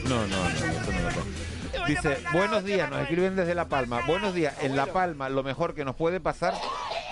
No, 0.05 0.25
no, 0.25 0.27
no, 0.27 0.49
eso 0.49 0.65
no 0.65 0.73
lo 0.73 1.09
puedo. 1.11 1.85
Dice, 1.87 2.17
buenos 2.33 2.63
días, 2.63 2.89
nos 2.89 3.01
escriben 3.01 3.35
desde 3.35 3.53
La 3.53 3.65
Palma. 3.65 4.01
Buenos 4.07 4.33
días, 4.33 4.55
en 4.61 4.75
La 4.75 4.87
Palma 4.87 5.29
lo 5.29 5.43
mejor 5.43 5.75
que 5.75 5.85
nos 5.85 5.95
puede 5.95 6.19
pasar 6.19 6.53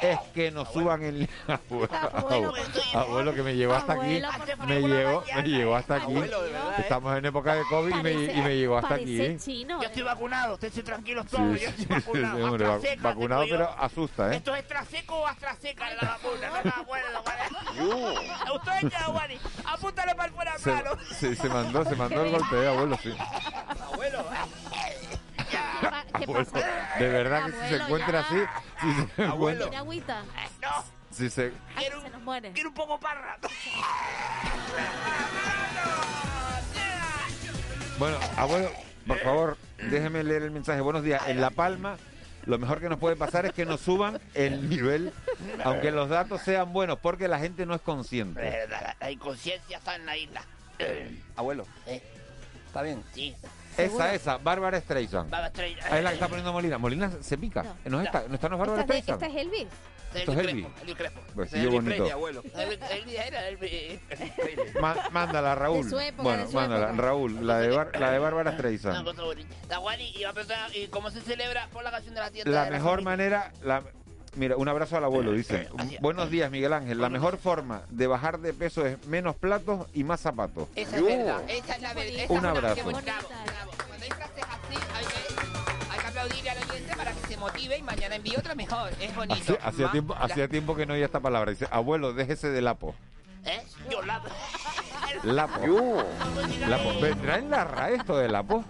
es 0.01 0.19
que 0.33 0.51
nos 0.51 0.71
suban 0.71 1.03
el... 1.03 1.29
Abuelo, 1.47 1.89
Abuelo, 2.13 2.53
abuelo, 2.93 3.33
que 3.33 3.43
me 3.43 3.55
llevó 3.55 3.73
hasta 3.73 3.93
aquí, 3.93 4.21
me 4.67 4.81
llegó, 4.81 5.23
me 5.35 5.43
llegó 5.43 5.75
hasta 5.75 5.95
aquí. 5.95 6.05
Abuelo, 6.15 6.41
de 6.43 6.51
verdad, 6.51 6.69
¿eh? 6.71 6.75
Estamos 6.81 7.17
en 7.17 7.25
época 7.25 7.55
de 7.55 7.63
COVID 7.69 7.95
y 7.95 8.03
me, 8.03 8.11
y 8.11 8.41
me 8.41 8.55
llegó 8.57 8.77
hasta 8.77 8.95
aquí. 8.95 9.21
¿eh? 9.21 9.37
Yo 9.45 9.81
estoy 9.81 10.01
¿eh? 10.01 10.05
vacunado, 10.05 10.53
ustedes 10.55 10.83
tranquilos 10.83 11.25
todos. 11.27 11.57
sí, 11.57 11.63
yo 11.65 11.69
estoy 11.69 11.85
vacunado. 11.87 12.37
sí, 12.37 12.43
hombre, 12.43 12.65
va- 12.67 12.73
AstraZeneca 12.75 13.09
vacunado 13.09 13.45
pero 13.49 13.69
asusta, 13.79 14.31
¿eh? 14.33 14.37
¿Esto 14.37 14.53
es 14.53 14.59
extraseco 14.59 15.15
o 15.15 15.27
astraseca 15.27 15.89
la 15.93 16.01
vacuna? 16.09 16.47
No 16.47 16.53
me 16.63 16.69
acuerdo. 16.81 17.23
¿vale? 17.23 17.41
Usted 18.55 18.89
ya, 18.89 19.09
Wani. 19.09 19.37
Apúntale 19.65 20.15
para 20.15 20.27
el 20.27 20.33
fuera 20.33 20.55
plano. 20.55 20.91
se, 21.19 21.35
se 21.35 21.49
mandó, 21.49 21.83
se 21.85 21.95
mandó 21.95 22.23
el 22.23 22.31
golpe, 22.31 22.67
abuelo, 22.67 22.97
sí. 23.01 23.13
Abuelo. 23.91 24.25
¿Qué 25.85 25.91
pa- 25.91 26.05
¿Qué 26.19 26.23
Abuelo, 26.25 26.45
pasa? 26.51 26.95
de 26.99 27.07
verdad 27.09 27.45
que 27.45 27.51
si 27.51 27.57
se 27.57 27.63
Abuelo, 27.65 27.83
encuentra 27.85 28.21
ya. 28.21 28.27
así, 28.27 28.37
si 28.81 28.93
se 29.15 29.23
encuentra, 29.23 29.65
¿Tiene 29.65 29.77
agüita? 29.77 30.23
No, 30.61 30.83
si 31.11 31.29
se, 31.29 31.43
Ay, 31.75 31.85
quiero 31.85 32.01
se 32.01 32.09
nos 32.09 32.17
un, 32.19 32.25
muere. 32.25 32.51
quiero 32.51 32.69
un 32.69 32.75
poco 32.75 32.99
parra. 32.99 33.37
Bueno, 37.97 38.17
abuelo, 38.35 38.69
por 39.07 39.17
favor, 39.19 39.57
déjeme 39.89 40.21
leer 40.23 40.43
el 40.43 40.51
mensaje. 40.51 40.81
Buenos 40.81 41.01
días. 41.03 41.21
En 41.27 41.39
La 41.39 41.49
Palma, 41.49 41.95
lo 42.45 42.57
mejor 42.57 42.81
que 42.81 42.89
nos 42.89 42.99
puede 42.99 43.15
pasar 43.15 43.45
es 43.45 43.53
que 43.53 43.65
nos 43.65 43.79
suban 43.79 44.19
el 44.33 44.67
nivel, 44.69 45.13
aunque 45.63 45.91
los 45.91 46.09
datos 46.09 46.41
sean 46.41 46.73
buenos, 46.73 46.99
porque 46.99 47.29
la 47.29 47.39
gente 47.39 47.65
no 47.65 47.73
es 47.73 47.79
consciente. 47.81 48.67
La 48.99 49.11
inconsciencia 49.11 49.77
está 49.77 49.95
en 49.95 50.05
la 50.05 50.17
isla. 50.17 50.41
Abuelo, 51.37 51.65
¿Eh? 51.87 52.03
¿está 52.67 52.81
bien? 52.81 53.01
Sí, 53.13 53.33
Esa, 53.77 54.13
esa, 54.13 54.37
Bárbara 54.37 54.79
Streisand. 54.79 55.31
va 55.33 55.37
a 55.39 55.47
estrella. 55.47 55.83
Ah, 55.89 55.97
Es 55.97 56.03
la 56.03 56.09
que 56.09 56.13
está 56.15 56.27
poniendo 56.27 56.51
Molina. 56.53 56.77
Molina 56.77 57.11
se 57.21 57.37
pica. 57.37 57.63
No. 57.63 57.75
¿No 57.97 58.01
está, 58.01 58.23
¿no 58.27 58.35
está 58.35 58.49
no 58.49 58.55
es 58.55 58.59
Bárbara 58.59 58.81
Esta 58.81 58.93
es, 58.97 59.05
de- 59.05 59.13
Streisand? 59.13 59.23
esta 59.23 59.39
es 59.39 59.45
Elvis. 59.45 59.67
esto 60.13 60.31
es 60.31 60.37
Elvis. 60.37 60.65
Elvis 60.81 60.95
Crespo. 60.95 61.19
Pues 61.35 61.53
Elvis 61.53 61.69
Presley, 61.69 61.97
bonito. 61.99 62.13
abuelo. 62.15 62.43
Elvis 62.91 63.19
era 63.19 63.47
Elvis. 63.47 63.99
Mándala, 65.11 65.55
Raúl. 65.55 65.83
De 65.83 65.89
su 65.89 65.99
época, 65.99 66.23
bueno, 66.23 66.43
de 66.45 66.49
su 66.49 66.55
mándala, 66.55 66.87
época. 66.87 67.01
Raúl, 67.01 67.47
la 67.47 67.59
de, 67.59 67.69
Bar- 67.69 67.99
la 67.99 68.11
de 68.11 68.19
Bárbara 68.19 68.51
Streisand. 68.53 69.03
cosa 69.05 69.23
bonita. 69.23 69.55
Daguani, 69.67 70.09
y, 70.15 70.23
va 70.23 70.29
a 70.29 70.33
¿y 70.77 70.87
cómo 70.87 71.09
se 71.11 71.21
celebra 71.21 71.67
por 71.71 71.83
la 71.83 71.91
canción 71.91 72.13
de 72.15 72.21
la 72.21 72.31
tienda? 72.31 72.51
La 72.51 72.63
de 72.65 72.71
la 72.71 72.77
mejor 72.77 73.01
manera, 73.01 73.51
la, 73.63 73.83
mira, 74.35 74.55
un 74.57 74.67
abrazo 74.67 74.97
al 74.97 75.03
abuelo, 75.03 75.31
dice. 75.31 75.67
Gracias. 75.73 76.01
Buenos 76.01 76.29
días, 76.29 76.49
Miguel 76.51 76.73
Ángel. 76.73 76.99
La 76.99 77.09
mejor 77.09 77.37
forma 77.37 77.81
de 77.89 78.07
bajar 78.07 78.39
de 78.39 78.53
peso 78.53 78.85
es 78.85 79.03
menos 79.07 79.35
platos 79.35 79.87
y 79.93 80.03
más 80.03 80.19
zapatos. 80.21 80.67
Esa 80.75 80.97
es 80.97 81.03
verdad, 81.03 81.41
esa 81.49 81.75
es 81.75 81.81
la 81.81 81.93
verdad. 81.93 82.15
esa 82.23 82.33
Un 82.33 82.45
abrazo. 82.45 82.75
Bravo, 82.85 82.99
bravo. 83.01 83.71
Cuando 83.87 84.03
hay 84.05 84.11
frases 84.11 84.43
así, 84.43 84.75
hay 84.95 85.05
que, 85.05 85.91
hay 85.93 85.99
que 85.99 86.07
aplaudirle 86.07 86.49
al 86.49 86.57
oyente 86.69 86.95
para 86.95 87.11
que 87.11 87.27
se 87.27 87.37
motive 87.37 87.77
y 87.77 87.81
mañana 87.83 88.15
envíe 88.15 88.35
otra 88.37 88.55
mejor. 88.55 88.91
Es 88.99 89.15
bonito. 89.15 89.57
Hacía, 89.63 89.91
tiempo, 89.91 90.13
la- 90.13 90.19
hacía 90.25 90.47
tiempo 90.47 90.75
que 90.75 90.85
no 90.85 90.93
oía 90.93 91.05
esta 91.05 91.19
palabra. 91.19 91.51
Dice, 91.51 91.67
abuelo, 91.71 92.13
déjese 92.13 92.49
de 92.49 92.61
lapo. 92.61 92.95
¿Eh? 93.45 93.63
Yo 93.91 94.01
la... 94.01 94.21
Lapo. 95.23 96.03
Lapo. 96.67 96.99
¿Vendrá 97.01 97.37
en 97.37 97.49
la 97.49 97.63
RAE 97.63 97.95
esto 97.95 98.17
de 98.17 98.27
lapo? 98.29 98.63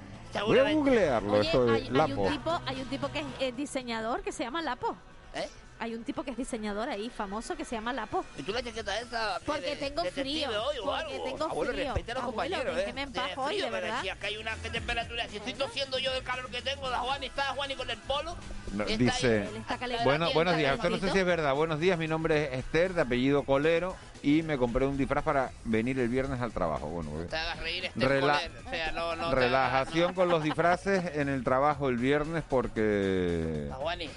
Voy 0.45 0.59
a 0.59 0.69
googlearlo, 0.69 1.31
Oye, 1.33 1.45
esto 1.45 1.65
de 1.65 1.75
hay, 1.75 1.81
hay 1.83 1.89
lapo. 1.91 2.23
un 2.23 2.31
tipo, 2.33 2.59
hay 2.65 2.81
un 2.81 2.87
tipo 2.89 3.07
que 3.09 3.19
es, 3.19 3.25
eh, 3.39 3.53
diseñador 3.55 4.21
que 4.21 4.33
se 4.33 4.43
llama 4.43 4.61
Lapo. 4.61 4.97
¿Eh? 5.35 5.49
Hay 5.77 5.93
un 5.93 6.05
tipo 6.05 6.23
que 6.23 6.31
es 6.31 6.37
diseñador 6.37 6.87
ahí, 6.87 7.09
famoso, 7.09 7.57
que 7.57 7.65
se 7.65 7.75
llama 7.75 7.91
Lapo. 7.91 8.23
¿Y 8.37 8.43
tú 8.43 8.53
la 8.53 8.63
chaqueta 8.63 8.97
esa? 9.01 9.41
Porque 9.45 9.71
de- 9.71 9.75
tengo 9.75 10.05
frío, 10.05 10.47
hoy 10.49 10.77
o 10.81 10.85
porque 10.85 11.13
algo? 11.15 11.23
tengo 11.25 11.43
Abuelo, 11.43 11.73
frío. 11.73 11.85
respete 11.93 12.11
a 12.11 12.15
los 12.15 12.23
Abuelo, 12.23 12.55
compañeros, 12.57 12.77
¿eh? 12.79 12.83
paz 12.85 13.11
Tienes 13.11 13.37
hoy, 13.37 13.61
de 13.61 13.69
verdad. 13.69 14.01
Si 14.01 14.09
acá 14.09 14.27
hay 14.27 14.37
una 14.37 14.55
¿qué 14.55 14.69
temperatura. 14.69 15.27
Si 15.27 15.35
estoy 15.37 15.53
tosiendo 15.53 15.99
yo 15.99 16.13
del 16.13 16.23
calor 16.23 16.49
que 16.49 16.61
tengo, 16.61 16.89
da 16.89 16.99
Juan 16.99 17.21
y 17.23 17.25
está 17.25 17.43
Juan 17.55 17.71
y 17.71 17.75
con 17.75 17.89
el 17.89 17.97
polo. 17.97 18.37
No, 18.73 18.83
está 18.85 18.97
dice, 18.97 19.37
Él 19.49 19.55
está 19.57 20.03
bueno, 20.05 20.31
buenos 20.33 20.55
días. 20.55 20.75
Esto 20.75 20.89
no 20.89 20.97
sé 20.97 21.11
si 21.11 21.19
es 21.19 21.25
verdad. 21.25 21.53
Buenos 21.53 21.79
días, 21.81 21.99
mi 21.99 22.07
nombre 22.07 22.45
es 22.53 22.59
Esther, 22.59 22.93
de 22.93 23.01
apellido 23.01 23.43
Colero, 23.43 23.97
y 24.23 24.43
me 24.43 24.57
compré 24.57 24.85
un 24.85 24.97
disfraz 24.97 25.25
para 25.25 25.51
venir 25.65 25.99
el 25.99 26.07
viernes 26.07 26.39
al 26.41 26.53
trabajo. 26.53 26.87
Bueno, 26.87 27.11
No 27.11 27.25
te 27.25 27.35
hagas 27.35 27.59
reír 27.59 27.83
este 27.83 27.99
Rela-. 28.07 28.39
O 28.65 28.69
sea, 28.69 28.91
no, 28.93 29.15
no 29.17 29.31
relajación 29.35 30.05
hagas- 30.05 30.15
con 30.15 30.29
los 30.29 30.41
disfraces 30.41 31.15
en 31.17 31.27
el 31.27 31.43
trabajo 31.43 31.89
el 31.89 31.97
viernes 31.97 32.45
porque 32.49 33.65
Da 33.69 33.75
Juani, 33.75 34.09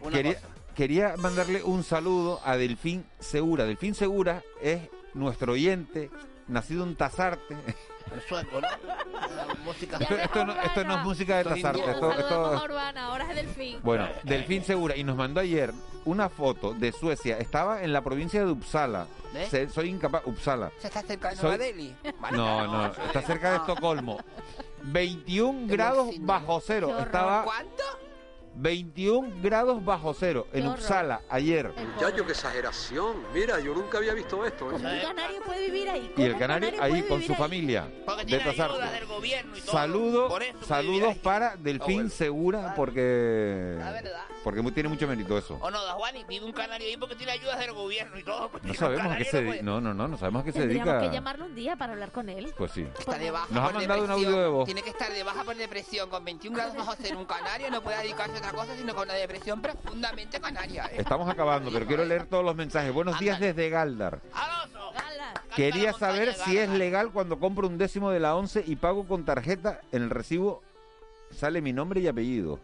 una 0.00 0.16
quería, 0.16 0.34
cosa. 0.34 0.46
quería 0.74 1.14
mandarle 1.18 1.62
un 1.62 1.82
saludo 1.84 2.40
a 2.44 2.56
Delfín 2.56 3.04
Segura. 3.18 3.64
Delfín 3.64 3.94
Segura 3.94 4.42
es 4.60 4.80
nuestro 5.14 5.52
oyente, 5.52 6.10
nacido 6.46 6.84
en 6.84 6.96
Tazarte. 6.96 7.56
El 8.14 8.22
sueco, 8.22 8.58
¿no? 8.58 8.66
Música. 9.66 9.98
Esto, 10.00 10.14
esto 10.16 10.44
no, 10.46 10.52
esto 10.62 10.84
no 10.84 10.96
es 10.96 11.04
música 11.04 11.36
de 11.38 11.44
Tazarte. 11.44 11.90
Esto, 11.90 12.12
esto- 12.12 12.62
Urbana, 12.64 13.04
ahora 13.06 13.28
es 13.28 13.36
Delfín. 13.36 13.80
Bueno, 13.82 14.08
Delfín 14.22 14.64
Segura. 14.64 14.96
Y 14.96 15.04
nos 15.04 15.14
mandó 15.16 15.40
ayer 15.40 15.74
una 16.06 16.30
foto 16.30 16.72
de 16.72 16.90
Suecia. 16.92 17.36
Estaba 17.36 17.82
en 17.82 17.92
la 17.92 18.00
provincia 18.00 18.42
de 18.42 18.50
Uppsala. 18.50 19.06
¿Eh? 19.34 19.46
Se- 19.50 19.68
soy 19.68 19.90
incapaz. 19.90 20.22
Uppsala. 20.24 20.72
¿Se 20.80 20.86
está 20.86 21.02
cerca 21.02 21.28
de 21.30 21.36
Soy- 21.36 21.48
Nueva 21.58 21.64
Delhi? 21.64 21.94
Vale, 22.18 22.36
No, 22.38 22.66
no, 22.66 22.86
está 22.86 23.20
es- 23.20 23.26
cerca 23.26 23.50
de. 23.50 23.56
Estocolmo. 23.58 24.18
21 24.84 25.66
grados 25.66 26.14
bajo 26.20 26.62
cero. 26.64 26.96
Estaba 26.98 27.42
¿Cuánto? 27.44 27.82
21 28.54 29.40
grados 29.42 29.84
bajo 29.84 30.12
cero 30.14 30.46
en. 30.52 30.66
Uppsala 30.66 31.20
ayer. 31.30 31.72
El 31.76 31.88
Muchacho, 31.88 32.24
qué 32.26 32.32
exageración. 32.32 33.16
Mira, 33.32 33.58
yo 33.60 33.74
nunca 33.74 33.98
había 33.98 34.14
visto 34.14 34.44
esto. 34.44 34.66
¿eh? 34.66 34.72
¿Cómo 34.72 34.88
un 34.88 35.00
canario 35.00 35.42
puede 35.42 35.64
vivir 35.66 35.88
ahí? 35.90 36.06
Y 36.06 36.14
¿Cómo 36.14 36.26
el 36.26 36.38
canario 36.38 36.68
ahí 36.80 36.90
puede 36.90 37.08
con 37.08 37.18
vivir 37.18 37.26
su 37.26 37.32
ahí? 37.32 37.38
familia 37.38 37.88
Porque 38.04 38.20
de 38.22 38.26
tiene 38.26 38.42
ayudas 38.50 38.68
Tazarte. 38.68 38.94
del 38.94 39.06
gobierno 39.06 39.56
y 39.56 39.60
todo. 39.60 39.72
Saludos, 39.72 40.30
Por 40.30 40.42
eso 40.42 40.52
puede 40.54 40.66
saludos 40.66 41.16
para 41.18 41.56
Delfín 41.56 41.90
Abuelo. 41.92 42.10
Segura 42.10 42.74
porque 42.74 43.76
La 43.78 43.92
verdad. 43.92 44.22
porque 44.44 44.62
tiene 44.72 44.88
mucho 44.88 45.06
mérito 45.06 45.38
eso. 45.38 45.58
O 45.60 45.70
no, 45.70 45.84
da 45.84 45.92
Juan 45.92 46.16
y 46.16 46.24
vive 46.24 46.44
un 46.44 46.52
canario 46.52 46.86
ahí 46.88 46.96
porque 46.96 47.14
tiene 47.14 47.32
ayudas 47.32 47.58
del 47.58 47.72
gobierno 47.72 48.18
y 48.18 48.22
todo. 48.24 48.48
porque 48.50 48.68
No 48.68 48.74
sabemos 48.74 49.12
a 49.12 49.16
qué 49.16 49.24
se 49.24 49.42
dedica. 49.42 49.62
No, 49.62 49.80
no, 49.80 49.94
no, 49.94 50.08
no 50.08 50.18
sabemos 50.18 50.42
a 50.42 50.44
qué 50.44 50.52
se 50.52 50.66
dedica. 50.66 51.00
que 51.00 51.10
llamarlo 51.10 51.46
un 51.46 51.54
día 51.54 51.76
para 51.76 51.92
hablar 51.92 52.12
con 52.12 52.28
él. 52.28 52.52
Pues 52.56 52.72
sí. 52.72 52.86
Está 52.98 53.18
de 53.18 53.30
baja 53.30 53.46
Nos 53.50 53.68
ha 53.70 53.72
mandado 53.72 54.04
un 54.04 54.10
audio 54.10 54.30
de 54.40 54.48
voz. 54.48 54.64
Tiene 54.66 54.82
que 54.82 54.90
estar 54.90 55.12
de 55.12 55.22
baja 55.22 55.44
por 55.44 55.56
depresión. 55.56 56.08
Con 56.10 56.24
21 56.24 56.56
grados 56.56 56.76
bajo 56.76 56.94
cero 57.00 57.18
un 57.18 57.24
canario 57.26 57.70
no 57.70 57.82
puede 57.82 57.98
dedicarse 57.98 58.37
otra 58.38 58.52
cosa 58.52 58.76
sino 58.76 58.94
con 58.94 59.04
una 59.08 59.14
depresión 59.14 59.60
profundamente 59.60 60.40
canaria. 60.40 60.86
¿eh? 60.86 60.96
Estamos 60.98 61.28
acabando, 61.28 61.70
pero 61.72 61.86
quiero 61.86 62.04
leer 62.04 62.26
todos 62.26 62.44
los 62.44 62.54
mensajes. 62.56 62.92
Buenos 62.92 63.18
días 63.18 63.38
desde 63.40 63.68
Galdar. 63.68 64.20
Quería 65.54 65.92
saber 65.92 66.34
si 66.34 66.56
es 66.56 66.68
legal 66.70 67.10
cuando 67.10 67.38
compro 67.40 67.66
un 67.66 67.78
décimo 67.78 68.10
de 68.10 68.20
la 68.20 68.36
once 68.36 68.62
y 68.64 68.76
pago 68.76 69.06
con 69.06 69.24
tarjeta. 69.24 69.80
En 69.90 70.02
el 70.02 70.10
recibo 70.10 70.62
sale 71.32 71.60
mi 71.60 71.72
nombre 71.72 72.00
y 72.00 72.06
apellido. 72.06 72.60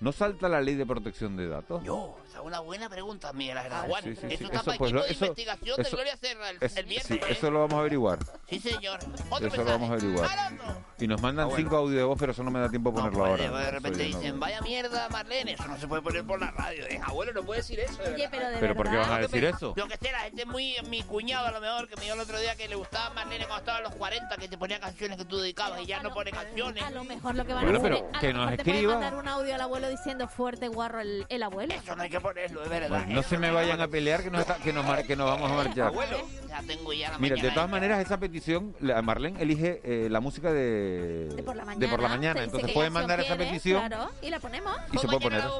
¿No 0.00 0.12
salta 0.12 0.48
la 0.48 0.60
ley 0.60 0.74
de 0.74 0.84
protección 0.84 1.36
de 1.36 1.48
datos? 1.48 1.82
yo. 1.84 2.16
Esa 2.28 2.40
es 2.40 2.46
una 2.46 2.58
buena 2.60 2.88
pregunta, 2.88 3.32
Miguel 3.32 3.56
Ángel 3.56 3.72
Ah, 3.72 3.84
Juan. 3.86 4.02
sí, 4.02 4.16
sí, 4.16 4.26
eso 4.26 4.38
sí. 4.38 4.44
está 4.44 4.56
Eso, 4.56 4.64
para 4.64 4.78
pues, 4.78 4.90
equipo 4.90 4.98
lo- 5.00 5.06
de 5.06 5.12
eso- 5.12 5.24
investigación 5.26 5.76
de 5.76 5.82
eso- 5.82 5.96
Gloria 5.96 6.16
Serra 6.16 6.50
el, 6.50 6.58
Es- 6.60 6.76
el 6.76 6.84
viernes. 6.86 7.06
sí, 7.06 7.14
¿eh? 7.14 7.20
eso 7.28 7.50
lo 7.52 7.60
vamos 7.60 7.74
a 7.74 7.78
averiguar. 7.78 8.18
Sí, 8.50 8.58
señor. 8.58 8.98
Otro 8.98 9.14
Eso 9.14 9.30
lo 9.38 9.40
mensaje. 9.40 9.62
vamos 9.64 9.90
a 9.90 9.92
averiguar. 9.92 10.38
Alonso. 10.38 10.84
Y 10.98 11.06
nos 11.06 11.22
mandan 11.22 11.48
cinco 11.54 11.76
audios 11.76 11.98
de 11.98 12.02
voz, 12.04 12.18
pero 12.18 12.32
eso 12.32 12.42
no 12.42 12.50
me 12.50 12.58
da 12.58 12.68
tiempo 12.68 12.90
a 12.90 12.92
No 12.92 12.98
ponerlo 12.98 13.18
puede, 13.20 13.30
ahora. 13.46 13.58
de 13.60 13.64
No, 13.66 13.70
repente 13.70 13.98
soy- 14.00 14.12
no- 14.12 14.18
dicen, 14.18 14.40
vaya 14.40 14.60
mierda, 14.62 15.08
Marlene, 15.10 15.52
eso 15.52 15.68
no 15.68 15.76
se 15.78 15.86
puede 15.86 16.02
poner 16.02 16.24
por 16.24 16.40
la 16.40 16.50
radio. 16.50 16.84
¿eh? 16.86 17.00
Abuelo, 17.04 17.32
no 17.32 17.42
puede 17.44 17.60
decir 17.60 17.78
eso, 17.80 18.02
de 18.02 18.14
Oye, 18.14 18.28
pero 18.30 18.48
de 18.50 18.56
¿Pero 18.58 18.74
por 18.74 18.90
qué 18.90 18.96
van 18.96 19.12
a 19.12 19.18
decir 19.20 19.44
eso? 19.44 19.74
Yo 19.76 19.86
que 19.86 19.96
sé, 19.96 20.10
la 20.10 20.18
gente 20.20 20.42
es 20.42 20.48
muy... 20.48 20.74
Mi 20.88 21.02
cuñado, 21.04 21.46
a 21.46 21.52
lo 21.52 21.60
mejor, 21.60 21.88
que 21.88 21.94
me 21.96 22.02
dio 22.02 22.14
el 22.14 22.20
otro 22.20 22.38
día 22.40 22.56
que 22.56 22.66
le 22.68 22.74
gustaba 22.74 23.10
Marlene 23.14 23.44
cuando 23.46 23.60
estaba 23.60 23.78
a 23.78 23.82
los 23.82 23.94
40, 23.94 24.36
que 24.36 24.48
te 24.48 24.58
ponía 24.58 24.80
canciones 24.80 25.16
que 25.18 25.24
tú 25.24 25.38
dedicabas 25.38 25.80
y 25.82 25.86
ya 25.86 26.02
no 26.02 26.08
lo- 26.08 26.14
pone 26.16 26.32
canciones. 26.32 26.82
A 26.82 26.90
lo 26.90 27.04
mejor 27.04 27.36
lo 27.36 27.44
que 27.46 27.52
van 27.54 27.62
Bueno, 27.64 27.78
a 27.78 27.80
hacer 27.80 27.92
pero 27.92 28.08
es- 28.10 28.16
a 28.16 28.20
que 28.20 28.32
lo 28.32 28.44
nos 28.44 28.52
escriba. 28.54 28.92
mandar 28.94 29.14
un 29.14 29.28
audio 29.28 29.54
al 29.54 29.60
abuelo 29.60 29.83
abuelo 29.84 29.98
diciendo 29.98 30.28
fuerte 30.28 30.68
guarro 30.68 31.00
el, 31.00 31.26
el 31.28 31.42
abuelo. 31.42 31.74
Eso 31.74 31.96
no 31.96 32.02
hay 32.02 32.10
que 32.10 32.20
ponerlo, 32.20 32.62
de 32.62 32.68
verdad. 32.68 32.88
Bueno, 32.88 33.14
no 33.14 33.22
se 33.22 33.38
me 33.38 33.50
vayan 33.50 33.80
a 33.80 33.88
pelear 33.88 34.22
que 34.22 34.30
nos, 34.30 34.40
está- 34.40 34.56
que 34.56 34.72
nos, 34.72 34.84
mar- 34.84 35.04
que 35.06 35.16
nos 35.16 35.26
vamos 35.30 35.50
a 35.50 35.54
marchar. 35.54 35.86
Abuelo, 35.88 36.18
ya 36.48 36.62
tengo 36.62 36.92
ya 36.92 37.10
la 37.12 37.18
Mira, 37.18 37.36
de 37.36 37.50
todas 37.50 37.70
maneras, 37.70 38.00
esa 38.04 38.18
petición, 38.18 38.74
la- 38.80 39.02
Marlene 39.02 39.40
elige 39.42 39.80
eh, 39.84 40.08
la 40.10 40.20
música 40.20 40.52
de, 40.52 41.28
De 41.34 41.42
por 41.42 41.56
la 41.56 41.64
mañana. 41.64 41.86
de 41.86 41.88
por 41.90 42.02
la 42.02 42.08
mañana. 42.08 42.42
Entonces 42.42 42.72
pueden 42.72 42.92
mandar 42.92 43.20
esa 43.20 43.36
quiere, 43.36 43.50
petición 43.50 43.86
Claro, 43.86 44.10
y 44.22 44.30
la 44.30 44.40
ponemos. 44.40 44.76
y 44.92 44.98
se 44.98 45.06
puede 45.06 45.20
poner. 45.20 45.40
La. 45.44 45.50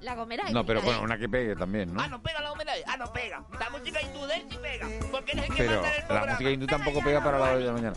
La 0.00 0.14
gomera. 0.14 0.44
No, 0.50 0.66
pero 0.66 0.82
bueno, 0.82 1.00
una 1.00 1.16
que 1.16 1.30
pegue 1.30 1.56
también, 1.56 1.94
¿no? 1.94 1.98
Ah, 2.02 2.08
no 2.08 2.22
pega 2.22 2.38
la 2.42 2.50
Gomeray. 2.50 2.82
Ah, 2.86 2.98
no 2.98 3.10
pega. 3.10 3.42
La 3.58 3.70
música 3.70 4.02
hindú 4.02 4.26
de 4.26 4.34
él 4.34 4.44
sí 4.50 4.58
pega. 4.60 4.86
Porque 5.10 5.32
él 5.32 5.38
es 5.38 5.48
el 5.48 5.54
que 5.56 5.62
Pero 5.62 5.80
manda 5.80 5.88
el 5.94 6.00
la 6.02 6.06
programa. 6.08 6.32
música 6.32 6.50
hindú 6.50 6.66
tampoco 6.66 7.00
pega 7.02 7.24
para 7.24 7.38
la 7.38 7.44
hora 7.44 7.56
de 7.56 7.64
la 7.64 7.72
mañana. 7.72 7.96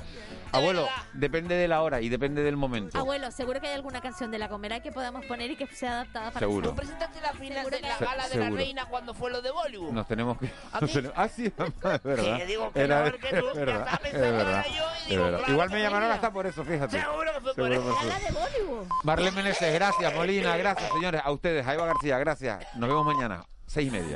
Abuelo, 0.52 0.88
depende 1.14 1.56
de 1.56 1.68
la 1.68 1.82
hora 1.82 2.02
y 2.02 2.10
depende 2.10 2.42
del 2.44 2.56
momento. 2.58 2.98
Abuelo, 2.98 3.32
seguro 3.32 3.60
que 3.62 3.68
hay 3.68 3.74
alguna 3.76 4.02
canción 4.02 4.32
de 4.32 4.40
la 4.40 4.48
gomera 4.48 4.80
que 4.82 4.92
podamos 4.92 5.26
poner 5.26 5.52
y 5.52 5.56
que 5.56 5.68
sea 5.68 5.92
adaptada 5.94 6.32
para 6.32 6.40
Seguro. 6.46 6.70
¿Tú 6.70 6.76
presentaste 6.76 7.22
la 7.22 7.34
final 7.34 7.70
de 7.70 7.82
la 7.82 7.98
Se- 7.98 8.06
gala 8.06 8.24
de 8.30 8.36
la 8.36 8.46
seguro. 8.46 8.56
reina 8.56 8.86
cuando 8.86 9.14
fue 9.14 9.30
lo 9.32 9.42
de 9.42 9.52
Bollywood? 9.52 9.92
Nos 9.92 10.08
tenemos 10.08 10.38
que... 10.38 10.52
¿A 10.72 10.80
nos 10.82 10.90
ti? 10.90 10.96
tenemos- 10.96 11.18
Ah, 11.18 11.28
sí, 11.28 11.46
es 11.58 12.04
verdad. 12.04 12.38
Sí, 12.40 12.46
digo 12.48 12.72
que 12.72 12.80
Era- 12.82 13.04
mejor 13.04 13.20
que 13.20 13.30
tú, 13.30 13.48
es 13.50 13.54
ya 13.54 13.60
verdad, 13.60 13.88
sabes, 13.90 14.14
es 14.14 14.20
verdad, 14.22 14.50
era 14.50 14.68
yo 14.68 14.74
y 14.74 15.02
es 15.04 15.08
digo, 15.10 15.24
verdad. 15.24 15.38
claro 15.40 15.54
Igual 15.54 15.70
me 15.70 15.82
llamaron 15.82 16.12
hasta 16.12 16.32
por 16.32 16.48
eso, 16.48 16.64
fíjate. 16.64 17.02
Seguro 17.02 17.34
que 17.34 17.42
fue 17.42 17.54
por 17.56 17.56
Seguro 17.56 17.74
eso. 17.74 17.84
por 17.84 18.08
eso. 18.08 18.08
La 18.08 18.20
de 18.20 18.32
Bollywood. 18.32 18.88
Marlene 19.04 19.32
Meneses, 19.32 19.74
gracias. 19.74 20.14
Molina, 20.16 20.58
gracias, 20.58 20.92
señores. 20.94 21.22
A 21.24 21.32
ustedes, 21.32 21.68
a 21.68 21.74
Eva 21.74 21.86
García, 21.88 22.18
gracias. 22.20 22.66
Nos 22.76 22.88
vemos 22.90 23.06
mañana, 23.06 23.44
seis 23.66 23.88
y 23.88 23.92
media. 23.92 24.16